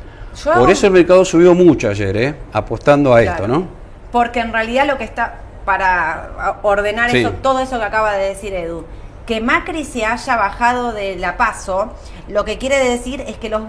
[0.45, 2.35] Yo- Por eso el mercado subió mucho ayer, ¿eh?
[2.53, 3.37] Apostando a Claro.
[3.45, 3.67] esto, ¿no?
[4.13, 7.19] Porque en realidad lo que está para ordenar Sí.
[7.19, 8.85] eso, todo eso que acaba de decir Edu,
[9.27, 11.95] que Macri se haya bajado de la paso,
[12.29, 13.67] lo que quiere decir es que los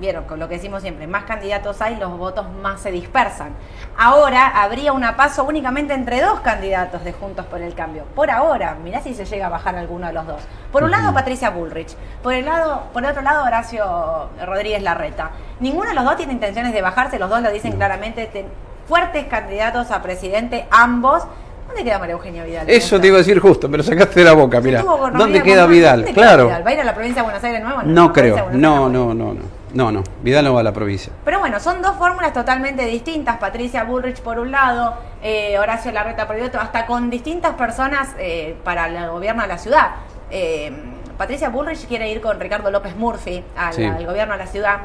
[0.00, 3.50] vieron, con lo que decimos siempre, más candidatos hay, los votos más se dispersan.
[3.96, 8.04] Ahora habría una paso únicamente entre dos candidatos de Juntos por el Cambio.
[8.14, 10.40] Por ahora, mirá si se llega a bajar alguno de los dos.
[10.72, 11.12] Por un lado.
[11.12, 11.94] Patricia Bullrich.
[12.22, 15.30] Por el lado, por el otro lado, Horacio Rodríguez Larreta.
[15.60, 18.26] Ninguno de los dos tiene intenciones de bajarse, los dos lo dicen claramente.
[18.26, 18.46] ten-
[18.88, 21.22] fuertes candidatos a presidente, ambos.
[21.68, 22.68] ¿Dónde queda María Eugenia Vidal?
[22.68, 24.82] Eso te iba a decir justo, me lo sacaste de la boca, mira.
[24.82, 25.66] ¿Dónde queda.
[25.66, 25.98] Vidal?
[26.00, 26.46] ¿Dónde queda Claro.
[26.46, 26.66] Vidal?
[26.66, 27.82] ¿Va a ir a la provincia de Buenos Aires nuevo?
[27.84, 28.58] No provincia creo.
[28.60, 29.59] No, no, no, no.
[29.74, 30.02] No, no.
[30.22, 31.12] Vidal no va a la provincia.
[31.24, 33.36] Pero bueno, son dos fórmulas totalmente distintas.
[33.38, 38.14] Patricia Bullrich por un lado, eh, Horacio Larreta por el otro, hasta con distintas personas
[38.18, 39.90] eh, para el gobierno de la ciudad.
[40.30, 40.72] Eh,
[41.16, 43.84] Patricia Bullrich quiere ir con Ricardo López Murphy al, Sí.
[43.84, 44.78] al gobierno de la ciudad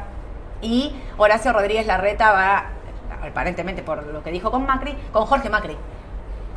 [0.62, 2.66] y Horacio Rodríguez Larreta va,
[3.26, 5.76] aparentemente por lo que dijo con Macri, con Jorge Macri.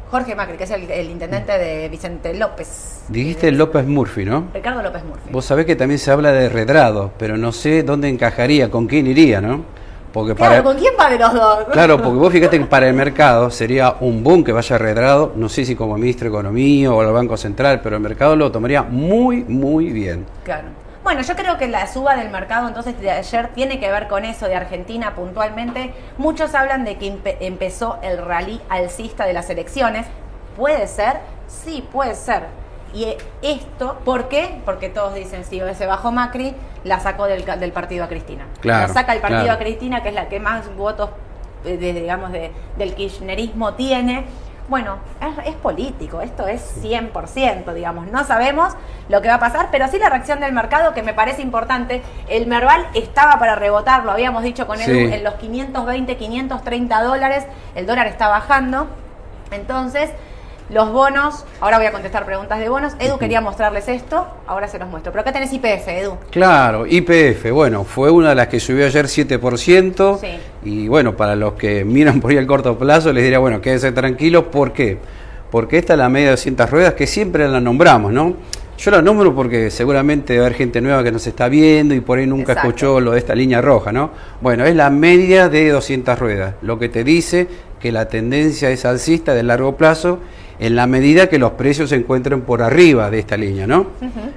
[0.10, 3.04] Jorge Macri, que es el, el intendente de Vicente López.
[3.10, 4.46] Dijiste López Murphy, ¿no?
[4.54, 5.30] Ricardo López Murphy.
[5.32, 9.06] Vos sabés que también se habla de Redrado, pero no sé dónde encajaría, con quién
[9.06, 9.64] iría, ¿no?
[10.12, 11.66] Porque Claro, para ¿con quién va de los dos?
[11.72, 15.48] Claro, porque vos fíjate que para el mercado sería un boom que vaya Redrado, no
[15.48, 18.82] sé si como ministro de Economía o al Banco Central, pero el mercado lo tomaría
[18.82, 20.26] muy, muy bien.
[20.44, 20.70] Claro.
[21.10, 24.26] Bueno, yo creo que la suba del mercado entonces de ayer tiene que ver con
[24.26, 25.92] eso de Argentina puntualmente.
[26.20, 30.06] Muchos hablan de que empe- empezó el rally alcista de las elecciones.
[30.56, 31.14] ¿Puede ser?
[31.48, 32.44] Sí, puede ser.
[32.94, 34.62] Y eh, esto, ¿por qué?
[34.66, 38.46] Porque todos dicen, si se bajó Macri, la sacó del, del partido a Cristina.
[38.62, 39.56] Claro, la saca el partido claro.
[39.56, 41.10] a Cristina, que es la que más votos,
[41.66, 44.26] eh, de, digamos, de- del kirchnerismo tiene.
[44.70, 48.08] Bueno, es, es político, esto es 100%, digamos.
[48.12, 48.74] No sabemos
[49.10, 52.04] lo que va a pasar, pero sí la reacción del mercado, que me parece importante.
[52.28, 54.92] El Merval estaba para rebotar, lo habíamos dicho con Sí.
[54.92, 57.46] en los 520, 530 dólares.
[57.74, 58.88] El dólar está bajando.
[59.52, 60.12] Entonces,
[60.70, 62.94] los bonos, ahora voy a contestar preguntas de bonos.
[63.00, 65.12] Edu quería mostrarles esto, ahora se los muestro.
[65.12, 66.18] Pero acá tenés IPF, Edu.
[66.30, 70.20] Claro, IPF, bueno, fue una de las que subió ayer 7%.
[70.20, 70.28] Sí.
[70.64, 73.92] Y bueno, para los que miran por ahí el corto plazo, les diría, bueno, quédense
[73.92, 74.46] tranquilos.
[74.46, 75.00] ¿Por qué?
[75.50, 78.36] Porque esta es la media de 200 ruedas que siempre la nombramos, ¿no?
[78.78, 82.00] Yo la nombro porque seguramente va a haber gente nueva que nos está viendo y
[82.00, 82.70] por ahí nunca Exacto.
[82.70, 84.12] escuchó lo de esta línea roja, ¿no?
[84.40, 87.50] Bueno, es la media de 200 ruedas, lo que te dice
[87.82, 90.20] que la tendencia es alcista de largo plazo
[90.60, 93.88] en la medida que los precios se encuentren por arriba de esta línea, ¿no?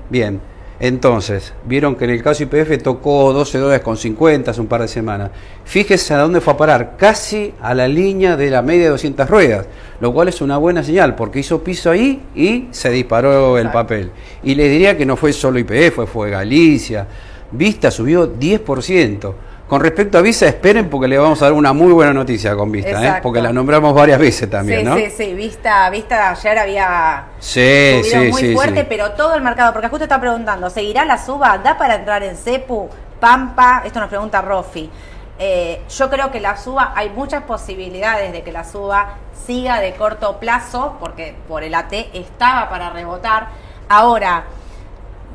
[0.08, 0.40] Bien,
[0.82, 4.80] entonces, vieron que en el caso IPF tocó 12 dólares con 50 hace un par
[4.80, 5.30] de semanas.
[5.64, 9.30] Fíjese a dónde fue a parar, casi a la línea de la media de 200
[9.30, 9.66] ruedas,
[10.00, 13.78] lo cual es una buena señal porque hizo piso ahí y se disparó el Exacto.
[13.78, 14.10] papel.
[14.42, 17.06] Y les diría que no fue solo IPF, fue Galicia.
[17.52, 19.34] Vista subió 10%.
[19.72, 22.70] Con respecto a Visa, esperen porque le vamos a dar una muy buena noticia con
[22.70, 23.20] Vista, ¿eh?
[23.22, 24.96] Porque la nombramos varias veces también, sí, ¿no?
[24.96, 28.86] sí, sí, vista, vista ayer había Sí, muy sí, fuerte, sí.
[28.86, 31.56] pero todo el mercado, porque justo está preguntando, ¿seguirá la suba?
[31.56, 33.80] ¿Da para entrar en CEPU, Pampa?
[33.86, 34.90] Esto nos pregunta Rofi.
[35.38, 39.14] Eh, yo creo que la suba, hay muchas posibilidades de que la suba
[39.46, 43.46] siga de corto plazo, porque por el AT estaba para rebotar.
[43.88, 44.44] Ahora,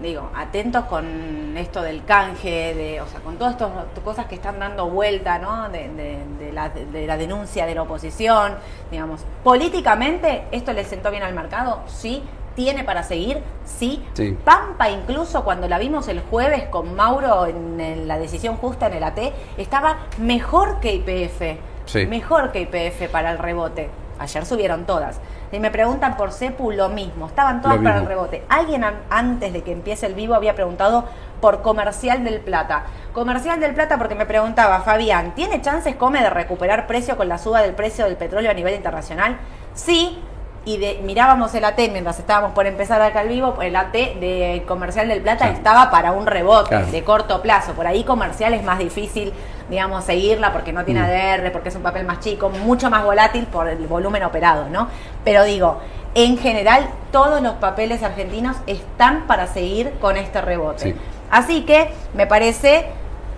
[0.02, 3.70] digo, atentos con esto del canje, de, o sea, con todas estas
[4.04, 5.70] cosas que están dando vuelta, ¿no?
[5.70, 8.56] De, de- de la, de la denuncia de la oposición,
[8.92, 9.22] digamos.
[9.44, 11.82] Políticamente, ¿esto le sentó bien al mercado?
[11.88, 12.24] Sí.
[12.56, 13.44] ¿Tiene para seguir?
[13.66, 14.04] Sí.
[14.14, 14.36] Sí.
[14.44, 18.94] Pampa, incluso cuando la vimos el jueves con Mauro en, en la decisión justa en
[18.94, 19.20] el AT,
[19.58, 21.60] estaba mejor que IPF.
[21.86, 22.06] Sí.
[22.08, 23.90] Mejor que IPF para el rebote.
[24.20, 25.20] Ayer subieron todas.
[25.52, 27.28] Y me preguntan por CEPU lo mismo.
[27.28, 28.44] Estaban todas para el rebote.
[28.50, 31.06] Alguien an- antes de que empiece el vivo había preguntado
[31.42, 32.84] por Comercial del Plata.
[33.14, 37.38] Comercial del Plata porque me preguntaba, Fabián, ¿tiene chances Come de recuperar precio con la
[37.38, 39.38] suba del precio del petróleo a nivel internacional?
[39.74, 40.20] Sí,
[40.68, 44.64] y de, mirábamos el AT mientras estábamos por empezar acá al vivo, el AT de
[44.68, 46.88] Comercial del Plata estaba para un rebote Claro.
[46.88, 47.72] de corto plazo.
[47.72, 49.32] Por ahí comercial es más difícil,
[49.70, 51.06] digamos, seguirla porque no tiene Mm.
[51.06, 54.90] ADR, porque es un papel más chico, mucho más volátil por el volumen operado, ¿no?
[55.24, 55.80] Pero digo,
[56.16, 60.84] en general todos los papeles argentinos están para seguir con este rebote.
[60.84, 60.96] Sí.
[61.32, 62.88] Así que me parece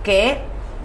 [0.02, 0.40] que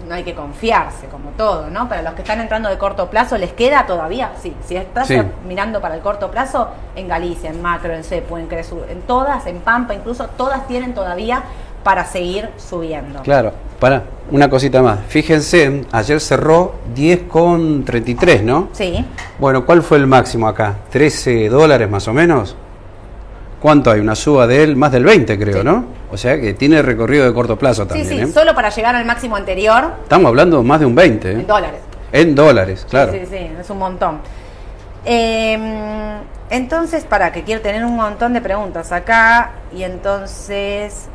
[0.08, 1.88] no hay que confiarse, como todo, ¿no?
[1.88, 4.32] Para los que están entrando de corto plazo, ¿les queda todavía?
[4.40, 5.20] Sí, si estás Sí.
[5.46, 9.46] mirando para el corto plazo, en Galicia, en Macro, en Cepu, en Cresur, en todas,
[9.46, 11.42] en Pampa, incluso, todas tienen todavía
[11.82, 13.22] para seguir subiendo.
[13.22, 14.98] Claro, para, una cosita más.
[15.08, 18.68] Fíjense, ayer cerró 10,33, ¿no?
[18.72, 19.04] Sí,
[19.38, 20.74] Bueno, ¿cuál fue el máximo acá?
[20.92, 22.56] ¿13 dólares más o menos?
[23.60, 24.00] ¿Cuánto hay?
[24.00, 25.64] Una suba de él, más del 20 creo, Sí.
[25.64, 25.84] ¿no?
[26.10, 28.08] O sea que tiene recorrido de corto plazo sí, también.
[28.08, 28.26] sí, ¿eh?
[28.32, 31.32] solo para llegar al máximo anterior, Estamos hablando más de un 20, ¿eh?
[31.32, 31.80] en dólares.
[32.12, 33.12] En dólares, claro.
[33.12, 34.20] Sí, sí, sí, es un montón.
[35.04, 35.58] Eh,
[36.50, 39.50] entonces, para que quiero tener un montón de preguntas acá.
[39.74, 41.08] Y entonces.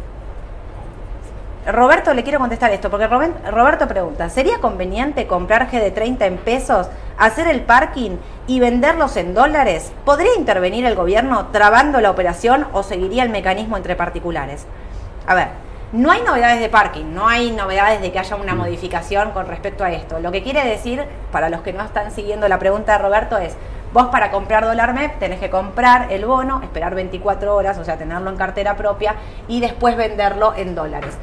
[1.65, 6.87] Roberto, le quiero contestar esto, porque Roberto pregunta: ¿sería conveniente comprar GD30 en pesos,
[7.19, 9.91] hacer el parking y venderlos en dólares?
[10.03, 14.65] ¿Podría intervenir el gobierno trabando la operación o seguiría el mecanismo entre particulares?
[15.27, 15.49] A ver,
[15.91, 19.83] no hay novedades de parking, no hay novedades de que haya una modificación con respecto
[19.83, 20.19] a esto.
[20.19, 23.55] Lo que quiere decir, para los que no están siguiendo la pregunta de Roberto, es,
[23.93, 27.97] vos para comprar dólar MEP tenés que comprar el bono, esperar 24 horas, o sea,
[27.97, 29.13] tenerlo en cartera propia
[29.47, 31.15] y después venderlo en dólares.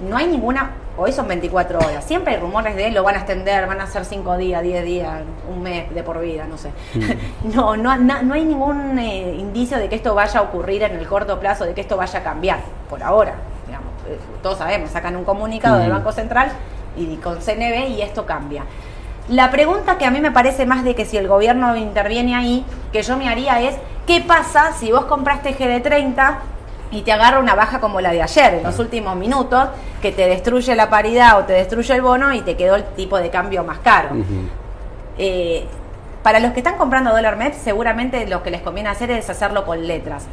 [0.00, 3.66] No hay ninguna, hoy son 24 horas, siempre hay rumores de lo van a extender,
[3.66, 6.70] van a ser 5 días, 10 días, un mes de por vida, no sé.
[7.54, 10.96] No, no, no, no hay ningún eh, indicio de que esto vaya a ocurrir en
[10.96, 12.58] el corto plazo, de que esto vaya a cambiar,
[12.90, 13.34] por ahora.
[13.66, 15.98] Digamos, Eh, todos sabemos, sacan un comunicado del Ujú.
[15.98, 16.50] Banco Central
[16.96, 18.64] y con CNB y esto cambia.
[19.28, 22.64] La pregunta que a mí me parece más de que si el gobierno interviene ahí,
[22.92, 23.74] que yo me haría es,
[24.06, 26.36] ¿qué pasa si vos compraste GD30
[26.90, 29.68] y te agarra una baja como la de ayer, en los últimos minutos,
[30.00, 33.18] que te destruye la paridad o te destruye el bono y te quedó el tipo
[33.18, 34.10] de cambio más caro?
[35.18, 35.66] Eh,
[36.22, 39.64] para los que están comprando dólar MEP, seguramente lo que les conviene hacer es hacerlo
[39.64, 40.26] con letras.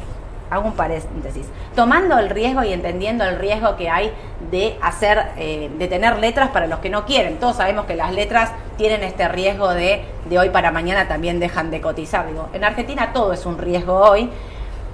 [0.50, 1.46] Hago un paréntesis.
[1.74, 4.12] Tomando el riesgo y entendiendo el riesgo que hay
[4.50, 7.38] de hacer, eh, de tener letras para los que no quieren.
[7.38, 11.70] Todos sabemos que las letras tienen este riesgo de de hoy para mañana también dejan
[11.70, 12.26] de cotizar.
[12.26, 14.30] Digo, en Argentina todo es un riesgo hoy,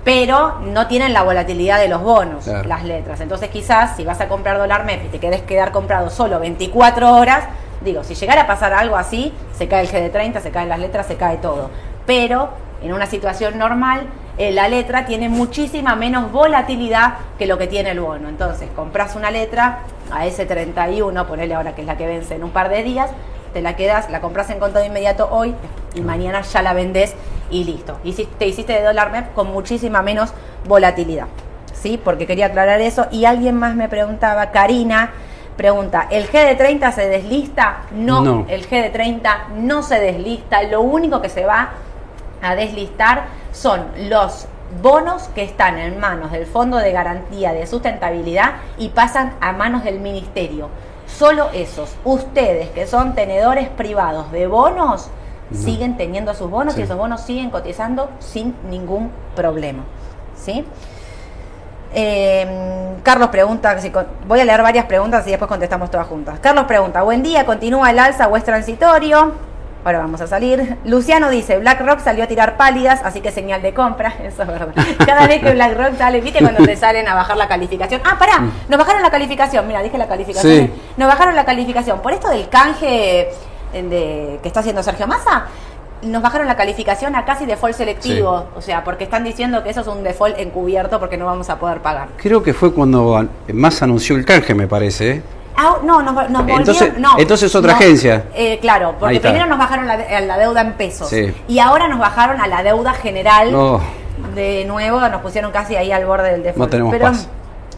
[0.05, 2.69] pero no tienen la volatilidad de los bonos, Claro.
[2.69, 3.21] las letras.
[3.21, 7.15] Entonces quizás si vas a comprar dólar MEP y te querés quedar comprado solo 24
[7.17, 7.45] horas,
[7.83, 11.07] digo, si llegara a pasar algo así, se cae el GD30, se caen las letras,
[11.07, 11.71] se cae todo.
[12.07, 12.49] Pero
[12.83, 14.07] en una situación normal,
[14.39, 18.29] eh, la letra tiene muchísima menos volatilidad que lo que tiene el bono.
[18.31, 22.45] Entonces, compras una letra a ese 31, ponele ahora que es la que vence en
[22.45, 23.11] un par de días,
[23.53, 25.55] te la quedas, la compras en contado inmediato hoy
[25.95, 27.15] y mañana ya la vendés
[27.51, 27.99] y listo.
[28.05, 30.33] Y si te hiciste de dólar MEP con muchísima menos
[30.67, 31.27] volatilidad.
[31.73, 32.01] ¿Sí?
[32.03, 33.07] Porque quería aclarar eso.
[33.11, 35.13] Y alguien más me preguntaba, Karina,
[35.57, 37.83] pregunta, ¿el GD30 se deslista?
[37.93, 38.47] No, No.
[38.49, 40.63] el GD30 no se deslista.
[40.65, 41.71] Lo único que se va
[42.43, 44.47] a deslistar son los
[44.83, 49.83] bonos que están en manos del Fondo de Garantía de Sustentabilidad y pasan a manos
[49.85, 50.69] del Ministerio.
[51.07, 55.11] Solo esos, ustedes que son tenedores privados de bonos,
[55.53, 56.81] Siguen teniendo sus bonos Sí.
[56.81, 59.83] y esos bonos siguen cotizando sin ningún problema.
[60.37, 60.65] ¿Sí?
[61.93, 63.77] Eh, Carlos pregunta,
[64.29, 66.39] voy a leer varias preguntas y después contestamos todas juntas.
[66.41, 69.33] Carlos pregunta, buen día, continúa el alza o es transitorio.
[69.83, 70.77] Ahora vamos a salir.
[70.85, 74.13] Luciano dice, BlackRock salió a tirar pálidas, así que señal de compra.
[74.23, 74.75] Eso es verdad.
[75.07, 78.03] Cada vez que BlackRock sale, ¿viste cuando te salen a bajar la calificación?
[78.05, 79.67] Ah, pará, nos bajaron la calificación.
[79.67, 80.53] Mira, dije la calificación.
[80.67, 80.73] Sí.
[80.99, 82.01] Nos bajaron la calificación.
[82.01, 83.31] Por esto del canje
[83.73, 85.47] de, que está haciendo Sergio Massa,
[86.03, 88.47] nos bajaron la calificación a casi default selectivo.
[88.57, 91.59] O sea, porque están diciendo que eso es un default encubierto porque no vamos a
[91.59, 92.09] poder pagar.
[92.17, 95.11] Creo que fue cuando an- más anunció el canje, me parece.
[95.11, 95.23] ¿eh?
[95.57, 98.25] Ah, no, nos, nos volvieron- Entonces- no, entonces otra no, agencia.
[98.35, 101.35] eh, claro, porque primero nos bajaron la, de- la deuda en pesos Sí.
[101.49, 103.53] y ahora nos bajaron a la deuda general.
[103.53, 103.81] No.
[104.35, 106.59] De nuevo nos pusieron casi ahí al borde del default.
[106.59, 107.29] No tenemos pero, paz.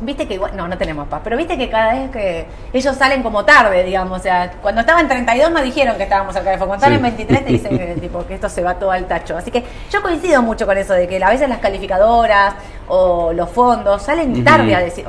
[0.05, 3.23] Viste que igual, no, no tenemos paz, pero viste que cada vez que ellos salen
[3.23, 6.57] como tarde, digamos, o sea, cuando estaban en 32 nos dijeron que estábamos cerca de
[6.57, 7.23] default, cuando estaban Sí.
[7.23, 9.37] en 23 te dicen que, tipo, que esto se va todo al tacho.
[9.37, 12.55] Así que yo coincido mucho con eso de que a veces las calificadoras
[12.89, 15.07] o los fondos salen tarde a decir,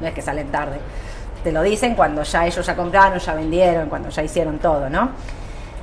[0.00, 0.80] no es que salen tarde,
[1.44, 5.10] te lo dicen cuando ya ellos ya compraron, ya vendieron, cuando ya hicieron todo, ¿no?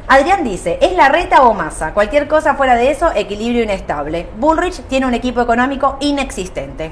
[0.09, 1.93] Adrián dice, ¿es la reta o masa?
[1.93, 4.27] Cualquier cosa fuera de eso, equilibrio inestable.
[4.37, 6.91] Bullrich tiene un equipo económico inexistente.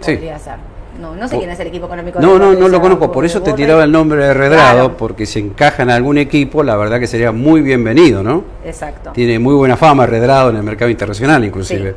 [0.00, 0.12] Sí.
[0.12, 0.54] Podría ser.
[1.00, 2.20] No, no sé quién es el equipo económico.
[2.20, 4.96] No, de no, no lo conozco, por eso te tiraba el nombre de Redrado, Claro,
[4.96, 8.44] porque si encaja en algún equipo, la verdad que sería muy bienvenido, ¿no?
[8.64, 9.10] Exacto.
[9.12, 11.94] Tiene muy buena fama Redrado en el mercado internacional, inclusive.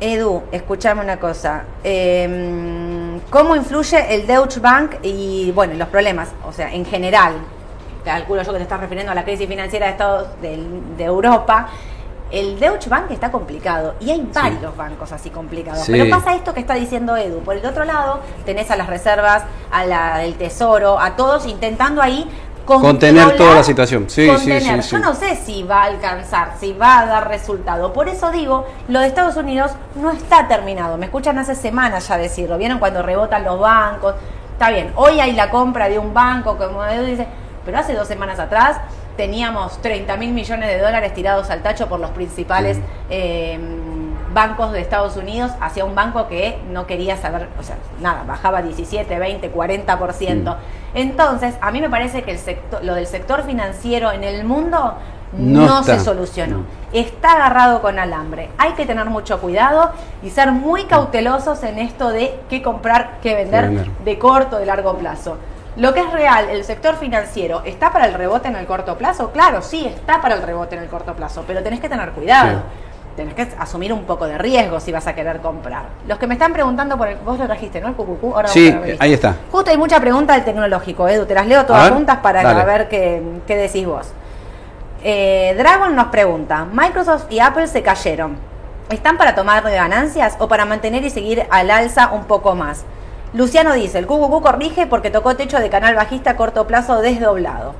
[0.00, 1.64] Edu, escuchame una cosa.
[1.82, 6.28] Eh, ¿Cómo influye el Deutsche Bank y, bueno, los problemas?
[6.46, 7.32] O sea, en general,
[8.04, 11.68] calculo yo que te estás refiriendo a la crisis financiera de Estados del- de, Europa.
[12.30, 15.80] El Deutsche Bank está complicado y hay varios bancos así complicados.
[15.84, 15.92] Sí.
[15.92, 17.40] Pero pasa esto que está diciendo Edu.
[17.40, 22.02] Por el otro lado, tenés a las reservas, a la del Tesoro, a todos intentando
[22.02, 22.28] ahí
[22.76, 24.10] Contener toda la situación.
[24.10, 24.82] Sí, sí, contener.
[24.82, 27.94] sí, Yo no sé si va a alcanzar, si va a dar resultado.
[27.94, 30.98] Por eso digo, lo de Estados Unidos no está terminado.
[30.98, 32.58] Me escuchan hace semanas ya decirlo.
[32.58, 34.16] ¿Vieron cuando rebotan los bancos?
[34.52, 37.26] Está bien, hoy hay la compra de un banco, como Edu dice,
[37.64, 38.78] pero hace dos semanas atrás
[39.18, 42.78] teníamos 30 mil millones de dólares tirados al tacho por los principales
[43.10, 43.58] eh,
[44.32, 48.62] bancos de Estados Unidos hacia un banco que no quería saber, o sea, nada, bajaba
[48.62, 50.56] 17, 20, 40%.
[50.94, 54.94] Entonces, a mí me parece que el sector, lo del sector financiero en el mundo
[55.32, 56.62] No se solucionó.
[56.92, 58.48] Está agarrado con alambre.
[58.56, 59.90] Hay que tener mucho cuidado
[60.22, 63.90] y ser muy cautelosos en esto de qué comprar, qué vender, Qué vender.
[64.04, 65.36] de corto, de largo plazo.
[65.78, 69.30] Lo que es real, el sector financiero, ¿está para el rebote en el corto plazo?
[69.30, 72.58] Claro, sí, está para el rebote en el corto plazo, pero tenés que tener cuidado.
[72.58, 72.64] Sí.
[73.16, 75.84] Tenés que asumir un poco de riesgo si vas a querer comprar.
[76.06, 77.16] Los que me están preguntando por el...
[77.18, 77.88] Vos lo trajiste, ¿no?
[77.88, 78.32] El cucucú.
[78.32, 79.34] Ahora Sí, ahí está.
[79.50, 81.26] Justo hay mucha pregunta del tecnológico, Edu.
[81.26, 82.64] Te las leo todas ver, juntas para dale.
[82.64, 84.12] ver qué, qué decís vos.
[85.02, 88.36] Eh, Dragon nos pregunta, Microsoft y Apple se cayeron.
[88.90, 92.84] ¿Están para tomar ganancias o para mantener y seguir al alza un poco más?
[93.34, 97.74] Luciano dice, el QQQ corrige porque tocó techo de canal bajista a corto plazo desdoblado.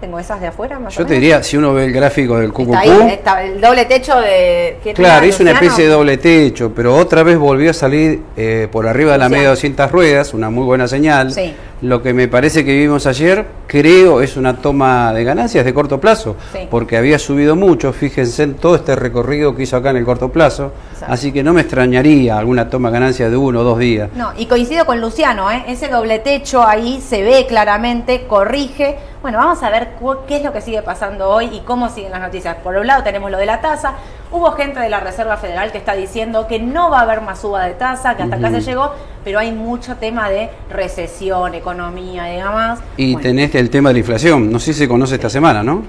[0.00, 1.20] Tengo esas de afuera, más o Yo te menos.
[1.22, 4.78] diría, si uno ve el gráfico del Está ahí, QQQ, está el doble techo de...
[4.82, 8.68] ¿qué claro, hizo una especie de doble techo, pero otra vez volvió a salir eh,
[8.70, 9.30] por arriba de la Luciano.
[9.38, 11.32] media de 200 ruedas, una muy buena señal.
[11.32, 11.54] Sí.
[11.82, 16.00] Lo que me parece que vimos ayer, creo, es una toma de ganancias de corto
[16.00, 16.60] plazo, Sí.
[16.70, 20.30] porque había subido mucho, fíjense en todo este recorrido que hizo acá en el corto
[20.32, 21.12] plazo, Exacto.
[21.12, 24.08] así que no me extrañaría alguna toma de ganancias de uno o dos días.
[24.14, 25.64] No, y coincido con Luciano, ¿eh?
[25.68, 28.96] ese doble techo ahí se ve claramente, corrige.
[29.20, 29.88] Bueno, vamos a ver
[30.26, 32.56] qué es lo que sigue pasando hoy y cómo siguen las noticias.
[32.62, 33.94] Por un lado tenemos lo de la tasa.
[34.30, 37.40] Hubo gente de la Reserva Federal que está diciendo que no va a haber más
[37.40, 38.92] suba de tasa, que hasta acá se llegó,
[39.24, 42.80] pero hay mucho tema de recesión, economía y demás.
[42.96, 45.62] Y Bueno, tenés el tema de la inflación, no sé si se conoce esta semana,
[45.62, 45.82] ¿no?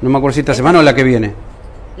[0.00, 1.34] No me acuerdo si esta semana o la que viene.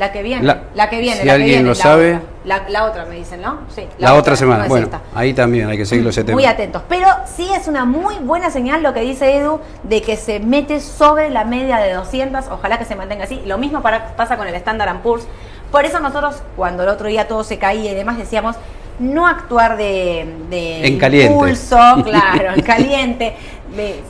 [0.00, 2.14] La que viene, La- la, que viene, si la que alguien viene, lo la sabe.
[2.16, 2.28] otra.
[2.46, 3.58] La, la otra me dicen, ¿no?
[3.74, 3.86] Sí.
[3.98, 5.02] La, otra semana, no bueno, esta.
[5.14, 6.36] ahí también hay que seguirlo ese tema.
[6.36, 6.82] Muy atentos.
[6.88, 10.80] Pero sí es una muy buena señal lo que dice Edu de que se mete
[10.80, 12.46] sobre la media de 200.
[12.50, 13.42] Ojalá que se mantenga así.
[13.44, 15.26] Lo mismo para- pasa con el Standard Poor's.
[15.70, 18.56] Por eso nosotros, cuando el otro día todo se caía y demás, decíamos
[18.98, 21.30] no actuar de, de En caliente.
[21.32, 23.36] impulso, claro, en caliente,
[23.76, 24.00] de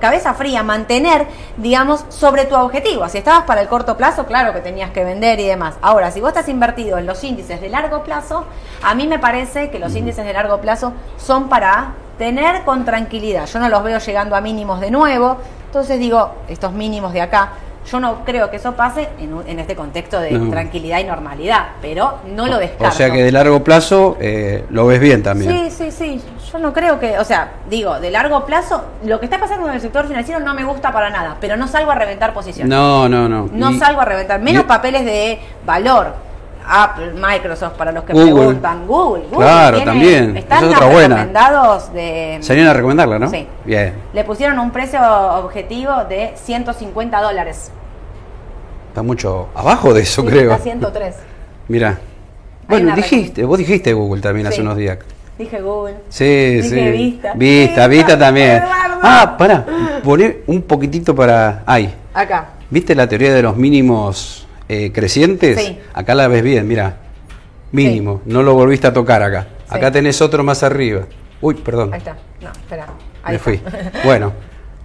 [0.00, 3.08] cabeza fría, mantener, digamos, sobre tu objetivo.
[3.08, 5.76] Si estabas para el corto plazo, claro que tenías que vender y demás.
[5.82, 8.46] Ahora, si vos estás invertido en los índices de largo plazo,
[8.82, 13.46] a mí me parece que los índices de largo plazo son para tener con tranquilidad.
[13.46, 15.38] Yo no los veo llegando a mínimos de nuevo.
[15.66, 17.52] Entonces digo, estos mínimos de acá,
[17.90, 20.50] yo no creo que eso pase en, en este contexto de No.
[20.50, 22.88] tranquilidad y normalidad, pero no lo descarto.
[22.88, 25.70] O sea que de largo plazo eh, lo ves bien también.
[25.70, 26.22] Sí, sí, sí.
[26.52, 29.74] Yo no creo que, o sea, digo, de largo plazo, lo que está pasando en
[29.74, 32.68] el sector financiero no me gusta para nada, pero no salgo a reventar posiciones.
[32.68, 33.48] No, no, no.
[33.52, 36.14] No Y- salgo a reventar, menos y- papeles de valor.
[36.70, 38.32] Apple, Microsoft, para los que Google.
[38.34, 38.86] preguntan.
[38.86, 39.38] Google, Google.
[39.46, 40.36] Claro, tiene- también.
[40.36, 42.38] Están es recomendados de...
[42.40, 43.28] Salieron a recomendarla, ¿no?
[43.30, 43.46] Sí.
[43.64, 43.94] Bien.
[44.12, 47.70] Le pusieron un precio objetivo de 150 dólares.
[48.88, 50.52] Está mucho abajo de eso, Sí, creo.
[50.52, 51.16] Está 103.
[51.68, 51.98] Mira.
[52.68, 54.98] Bueno, dijiste, vos dijiste Google también hace unos días.
[55.38, 55.94] Dije Google.
[56.08, 56.74] Sí, Dije sí.
[56.90, 57.32] Vista.
[57.34, 58.50] Vista, Vista, Vista también.
[58.62, 58.98] Eduardo.
[59.02, 59.64] Ah, pará.
[60.04, 61.62] Poné un poquitito para.
[61.66, 61.92] Ahí.
[62.14, 62.50] Acá.
[62.68, 65.58] ¿Viste la teoría de los mínimos eh, crecientes?
[65.58, 65.78] Sí.
[65.92, 66.96] Acá la ves bien, mira.
[67.72, 68.22] Mínimo.
[68.24, 69.48] No lo volviste a tocar acá.
[69.68, 69.76] Sí.
[69.76, 71.06] Acá tenés otro más arriba.
[71.40, 71.92] Uy, perdón.
[71.92, 72.16] Ahí está.
[72.40, 72.86] No, espera.
[73.24, 73.44] Ahí Me está.
[73.44, 73.60] fui.
[74.04, 74.32] Bueno,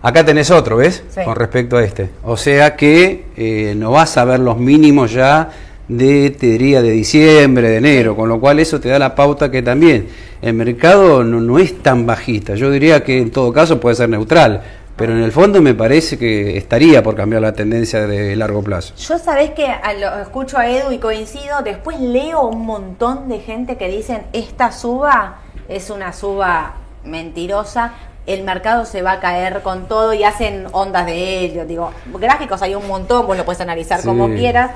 [0.01, 1.03] acá tenés otro, ¿ves?
[1.23, 2.09] Con respecto a este.
[2.23, 5.51] O sea que eh, no vas a ver los mínimos ya
[5.87, 9.51] de, te diría, de diciembre, de enero, con lo cual eso te da la pauta
[9.51, 10.07] que también
[10.41, 12.55] el mercado no, no es tan bajista.
[12.55, 14.63] Yo diría que en todo caso puede ser neutral,
[14.95, 18.93] pero en el fondo me parece que estaría por cambiar la tendencia de largo plazo.
[18.95, 23.39] Yo sabés que a lo- escucho a Edu y coincido, después leo un montón de
[23.39, 27.93] gente que dicen esta suba es una suba mentirosa,
[28.25, 32.61] el mercado se va a caer con todo y hacen ondas de helio, digo, gráficos
[32.61, 34.07] hay un montón, vos lo puedes analizar Sí.
[34.07, 34.71] como quieras.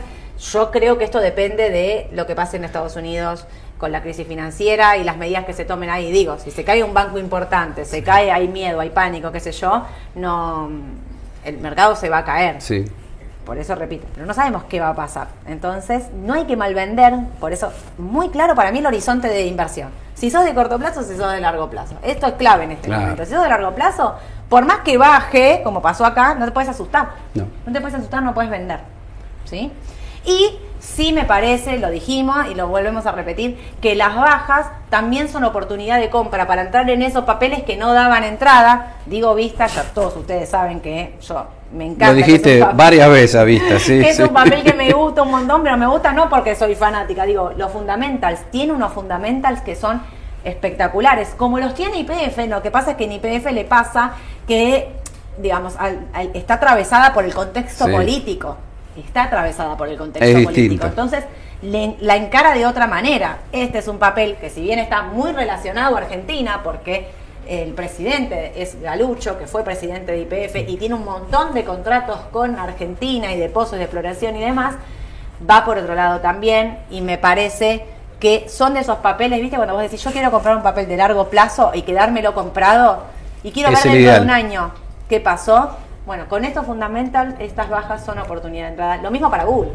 [0.51, 3.45] Yo creo que esto depende de lo que pase en Estados Unidos
[3.79, 6.11] con la crisis financiera y las medidas que se tomen ahí.
[6.11, 9.51] Digo, si se cae un banco importante, se cae, hay miedo, hay pánico, qué sé
[9.53, 10.69] yo, no
[11.45, 12.61] el mercado se va a caer.
[12.61, 12.85] Sí.
[13.45, 15.29] Por eso repito, pero no sabemos qué va a pasar.
[15.47, 19.89] Entonces, no hay que malvender, por eso, muy claro para mí el horizonte de inversión.
[20.13, 21.95] Si sos de corto plazo, si sos de largo plazo.
[22.03, 23.01] Esto es clave en este Claro.
[23.03, 23.25] momento.
[23.25, 24.13] Si sos de largo plazo,
[24.49, 27.09] por más que baje, como pasó acá, no te puedes asustar.
[27.33, 27.47] No.
[27.65, 28.81] No te puedes asustar, no puedes vender.
[29.45, 29.71] ¿Sí?
[30.25, 30.59] Y
[30.99, 35.45] sí me parece, lo dijimos y lo volvemos a repetir, que las bajas también son
[35.45, 38.95] oportunidad de compra para entrar en esos papeles que no daban entrada.
[39.05, 42.07] Digo vista, ya todos ustedes saben que yo me encanta.
[42.09, 43.97] Lo dijiste varias veces a vista, sí.
[44.01, 44.23] que es sí.
[44.23, 47.23] un papel que me gusta un montón, pero me gusta no porque soy fanática.
[47.23, 50.01] Digo, los fundamentals, tiene unos fundamentals que son
[50.43, 52.45] espectaculares, como los tiene IPF.
[52.49, 54.91] Lo que pasa es que en IPF le pasa que,
[55.37, 57.91] digamos, al- al- está atravesada por el contexto Sí.
[57.93, 58.57] político.
[59.05, 60.53] Está atravesada por el contexto Es político.
[60.61, 60.87] distinto.
[60.87, 61.23] Entonces,
[61.61, 63.39] le- la encara de otra manera.
[63.51, 67.07] Este es un papel que, si bien está muy relacionado a Argentina, porque
[67.47, 72.19] el presidente es Galucho, que fue presidente de IPF y tiene un montón de contratos
[72.31, 74.75] con Argentina y de pozos de exploración y demás,
[75.49, 77.85] va por otro lado también y me parece
[78.19, 79.55] que son de esos papeles, ¿viste?
[79.55, 83.03] Cuando vos decís, yo quiero comprar un papel de largo plazo y quedármelo comprado
[83.43, 84.71] y quiero ver dentro de un año
[85.07, 85.71] qué pasó.
[86.09, 88.97] Bueno, con estos fundamental, estas bajas son oportunidad de entrada.
[88.97, 89.69] Lo mismo para Google,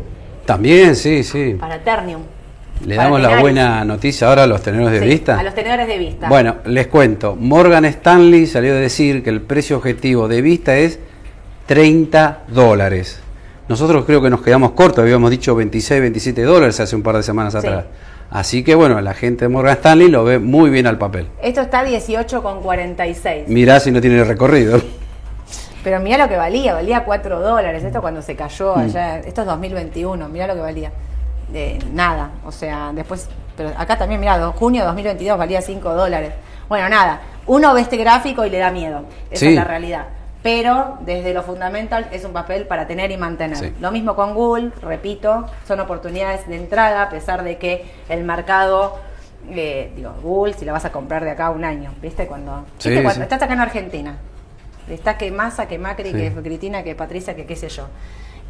[0.44, 1.54] También, sí, sí.
[1.60, 2.22] para Ternium.
[2.84, 5.38] Le damos la buena noticia ahora a los tenedores de Sí, vista.
[5.38, 6.28] A los tenedores de vista.
[6.28, 7.36] Bueno, les cuento.
[7.38, 10.98] Morgan Stanley salió a decir que el precio objetivo de vista es
[11.66, 13.20] 30 dólares.
[13.68, 17.22] Nosotros creo que nos quedamos cortos, habíamos dicho 26, 27 dólares hace un par de
[17.22, 17.58] semanas Sí.
[17.60, 17.84] atrás.
[18.32, 21.28] Así que bueno, la gente de Morgan Stanley lo ve muy bien al papel.
[21.40, 23.46] Esto está 18,46.
[23.46, 24.82] Mirá si no tiene recorrido.
[25.84, 27.84] Pero mira lo que valía, valía 4 dólares.
[27.84, 28.36] Esto cuando se Mm.
[28.38, 30.90] cayó allá, esto es 2021, mira lo que valía.
[31.48, 36.32] De nada, o sea, después, pero acá también, mira, junio de 2022 valía 5 dólares.
[36.68, 39.48] Bueno, nada, uno ve este gráfico y le da miedo, esa Sí.
[39.48, 40.06] es la realidad.
[40.42, 43.56] Pero desde lo fundamental es un papel para tener y mantener.
[43.56, 43.74] Sí.
[43.80, 48.96] Lo mismo con Google, repito, son oportunidades de entrada a pesar de que el mercado,
[49.50, 52.26] eh, digo, Google si la vas a comprar de acá a un año, ¿viste?
[52.26, 53.02] Cuando, Sí, ¿viste?
[53.02, 53.22] cuando sí.
[53.22, 54.16] estás acá en Argentina,
[54.88, 56.16] Está que Massa, que Macri, Sí.
[56.16, 57.86] que Cristina, que Patricia, que qué sé yo.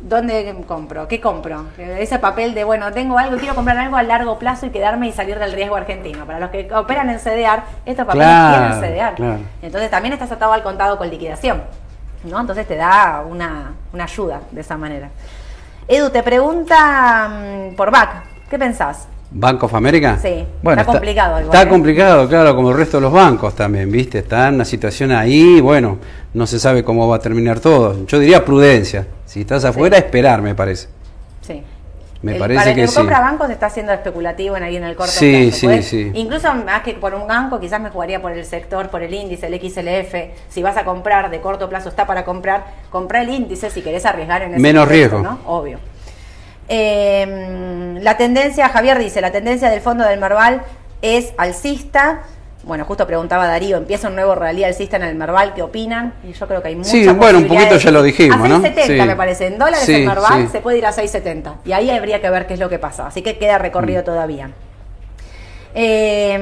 [0.01, 1.07] ¿Dónde compro?
[1.09, 1.67] ¿Qué compro?
[1.79, 5.13] Ese papel de, bueno, tengo algo, quiero comprar algo a largo plazo y quedarme y
[5.13, 6.27] salir del riesgo argentino.
[6.27, 9.15] Para los que operan en CDR, estos papeles Claro, tienen CDR.
[9.15, 9.39] claro.
[9.63, 11.63] Entonces también estás atado al contado con liquidación.
[12.25, 12.41] ¿no?
[12.41, 15.11] Entonces te da una, una ayuda de esa manera.
[15.89, 18.25] Edu, te pregunta mm, por BAC.
[18.51, 19.07] ¿Qué pensás?
[19.37, 20.17] ¿Bank of America?
[20.23, 21.69] Sí, está complicado Está ¿eh?
[21.69, 24.19] complicado, claro, como el resto de los bancos también, ¿viste?
[24.21, 25.99] Está en una situación ahí, bueno,
[26.35, 28.07] no se sabe cómo va a terminar todo.
[28.07, 29.07] Yo diría prudencia.
[29.27, 30.87] Si estás afuera, esperar, me parece.
[31.41, 31.63] Sí.
[32.23, 32.95] Me El- parece para el que que sí.
[32.95, 35.73] compra bancos está siendo especulativo en ahí en el corto Sí, plazo.
[35.75, 36.11] sí, sí.
[36.15, 39.49] Incluso más que por un banco, quizás me jugaría por el sector, por el índice,
[39.49, 40.15] el XLF.
[40.49, 44.07] Si vas a comprar de corto plazo, está para comprar, compra el índice si querés
[44.07, 45.19] arriesgar en ese Menos riesgo.
[45.19, 45.41] ¿no?
[45.45, 45.79] Obvio.
[46.69, 50.63] Eh, la tendencia, Javier dice, la tendencia del fondo del Merval
[51.03, 52.23] es alcista.
[52.63, 56.15] Bueno, justo preguntaba Darío, empieza un nuevo rally alcista en el Merval, ¿qué opinan?
[56.27, 58.63] Y yo creo que hay mucha Sí, bueno, un poquito ya lo dijimos, a ¿no?
[58.63, 58.93] 6.70 Sí.
[59.07, 60.49] me parece, en dólares Sí, el Merval sí.
[60.53, 63.07] se puede ir a 6.70 y ahí habría que ver qué es lo que pasa.
[63.07, 64.05] Así que queda recorrido Mm.
[64.07, 64.51] todavía.
[65.75, 66.39] Eh,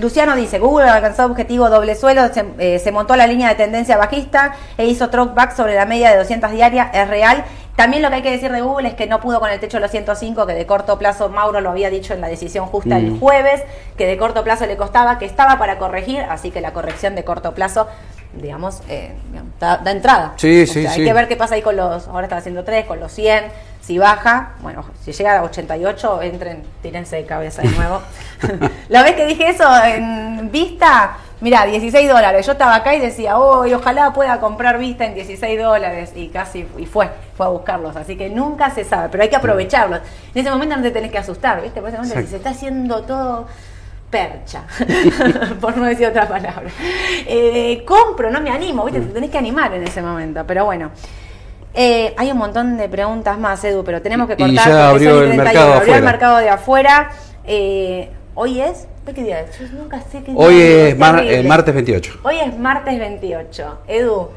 [0.00, 3.96] Luciano dice, Google alcanzó objetivo doble suelo, se, eh, se montó la línea de tendencia
[3.96, 7.44] bajista e hizo back sobre la media de 200 diarias, es real.
[7.76, 9.78] También lo que hay que decir de Google es que no pudo con el techo
[9.78, 12.98] de los 105, que de corto plazo Mauro lo había dicho en la decisión justa
[12.98, 13.20] el Mm.
[13.20, 13.62] jueves,
[13.96, 17.24] que de corto plazo le costaba, que estaba para corregir, así que la corrección de
[17.24, 17.86] corto plazo,
[18.34, 19.14] digamos, eh,
[19.58, 20.34] da, da entrada.
[20.36, 21.00] Sí, O sí, sea, sí.
[21.00, 23.44] Hay que ver qué pasa ahí con los, ahora están haciendo 3, con los 100,
[23.80, 28.02] si baja, bueno, si llega a 88, entren, tírense de cabeza de nuevo.
[28.88, 33.38] la vez que dije eso en Vista, mira, 16 dólares, yo estaba acá y decía,
[33.38, 37.48] oh, y ojalá pueda comprar Vista en 16 dólares, y casi, y fue, fue a
[37.48, 40.00] buscarlos, así que nunca se sabe, pero hay que aprovecharlos.
[40.34, 41.80] En ese momento no te tenés que asustar, ¿viste?
[41.80, 42.30] Por ese momento Exacto.
[42.30, 43.46] se está haciendo todo
[44.10, 44.64] percha,
[45.60, 46.68] por no decir otra palabra.
[47.26, 49.00] Eh, compro, no me animo, ¿viste?
[49.00, 50.90] Te tenés que animar en ese momento, pero bueno.
[51.72, 54.54] Eh, hay un montón de preguntas más, Edu, pero tenemos que Y cortar.
[54.56, 55.44] ya porque abrió y el 31.
[55.44, 57.10] mercado Abrió el mercado de afuera.
[57.44, 58.88] Eh, ¿Hoy es?
[59.06, 59.44] ¿Hoy ¿Qué día?
[59.58, 62.20] Yo nunca sé qué Hoy es, es mar- eh, martes 28.
[62.22, 63.78] Hoy es martes 28.
[63.88, 64.28] Edu,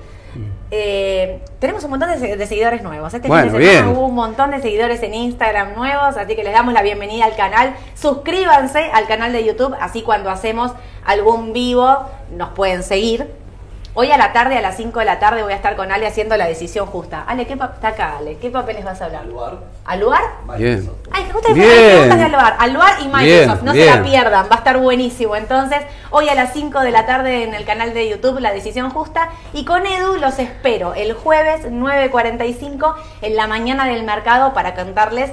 [0.72, 3.14] eh, tenemos un montón de, se- de seguidores nuevos.
[3.14, 3.98] Este Bueno, fin de semana bien.
[3.98, 7.36] hubo un montón de seguidores en Instagram nuevos, así que les damos la bienvenida al
[7.36, 7.76] canal.
[7.94, 10.72] Suscríbanse al canal de YouTube, así cuando hacemos
[11.06, 11.98] algún vivo
[12.36, 13.28] nos pueden seguir.
[13.96, 16.08] Hoy a la tarde, a las 5 de la tarde, voy a estar con Ale
[16.08, 17.24] haciendo la decisión justa.
[17.28, 18.38] Ale, ¿qué está acá, Ale?
[18.38, 19.26] ¿Qué papeles vas a hablar?
[19.86, 20.22] ¿Aluar?
[20.58, 20.90] Bien.
[21.12, 21.70] Ay, justo Bien.
[21.70, 22.56] preguntas de Aluar.
[22.58, 25.36] Aluar y Microsoft, Bien, no se la pierdan, va a estar buenísimo.
[25.36, 25.78] Entonces,
[26.10, 29.30] hoy a las 5 de la tarde en el canal de YouTube, La Decisión Justa.
[29.54, 35.30] Y con Edu los espero el jueves 9.45 en la mañana del mercado para contarles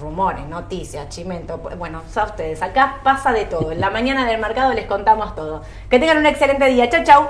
[0.00, 1.58] rumores, noticias, chimento.
[1.76, 3.72] Bueno, ya ustedes, acá pasa de todo.
[3.72, 5.62] En la mañana del mercado les contamos todo.
[5.90, 6.88] Que tengan un excelente día.
[6.88, 7.28] Chau, chau.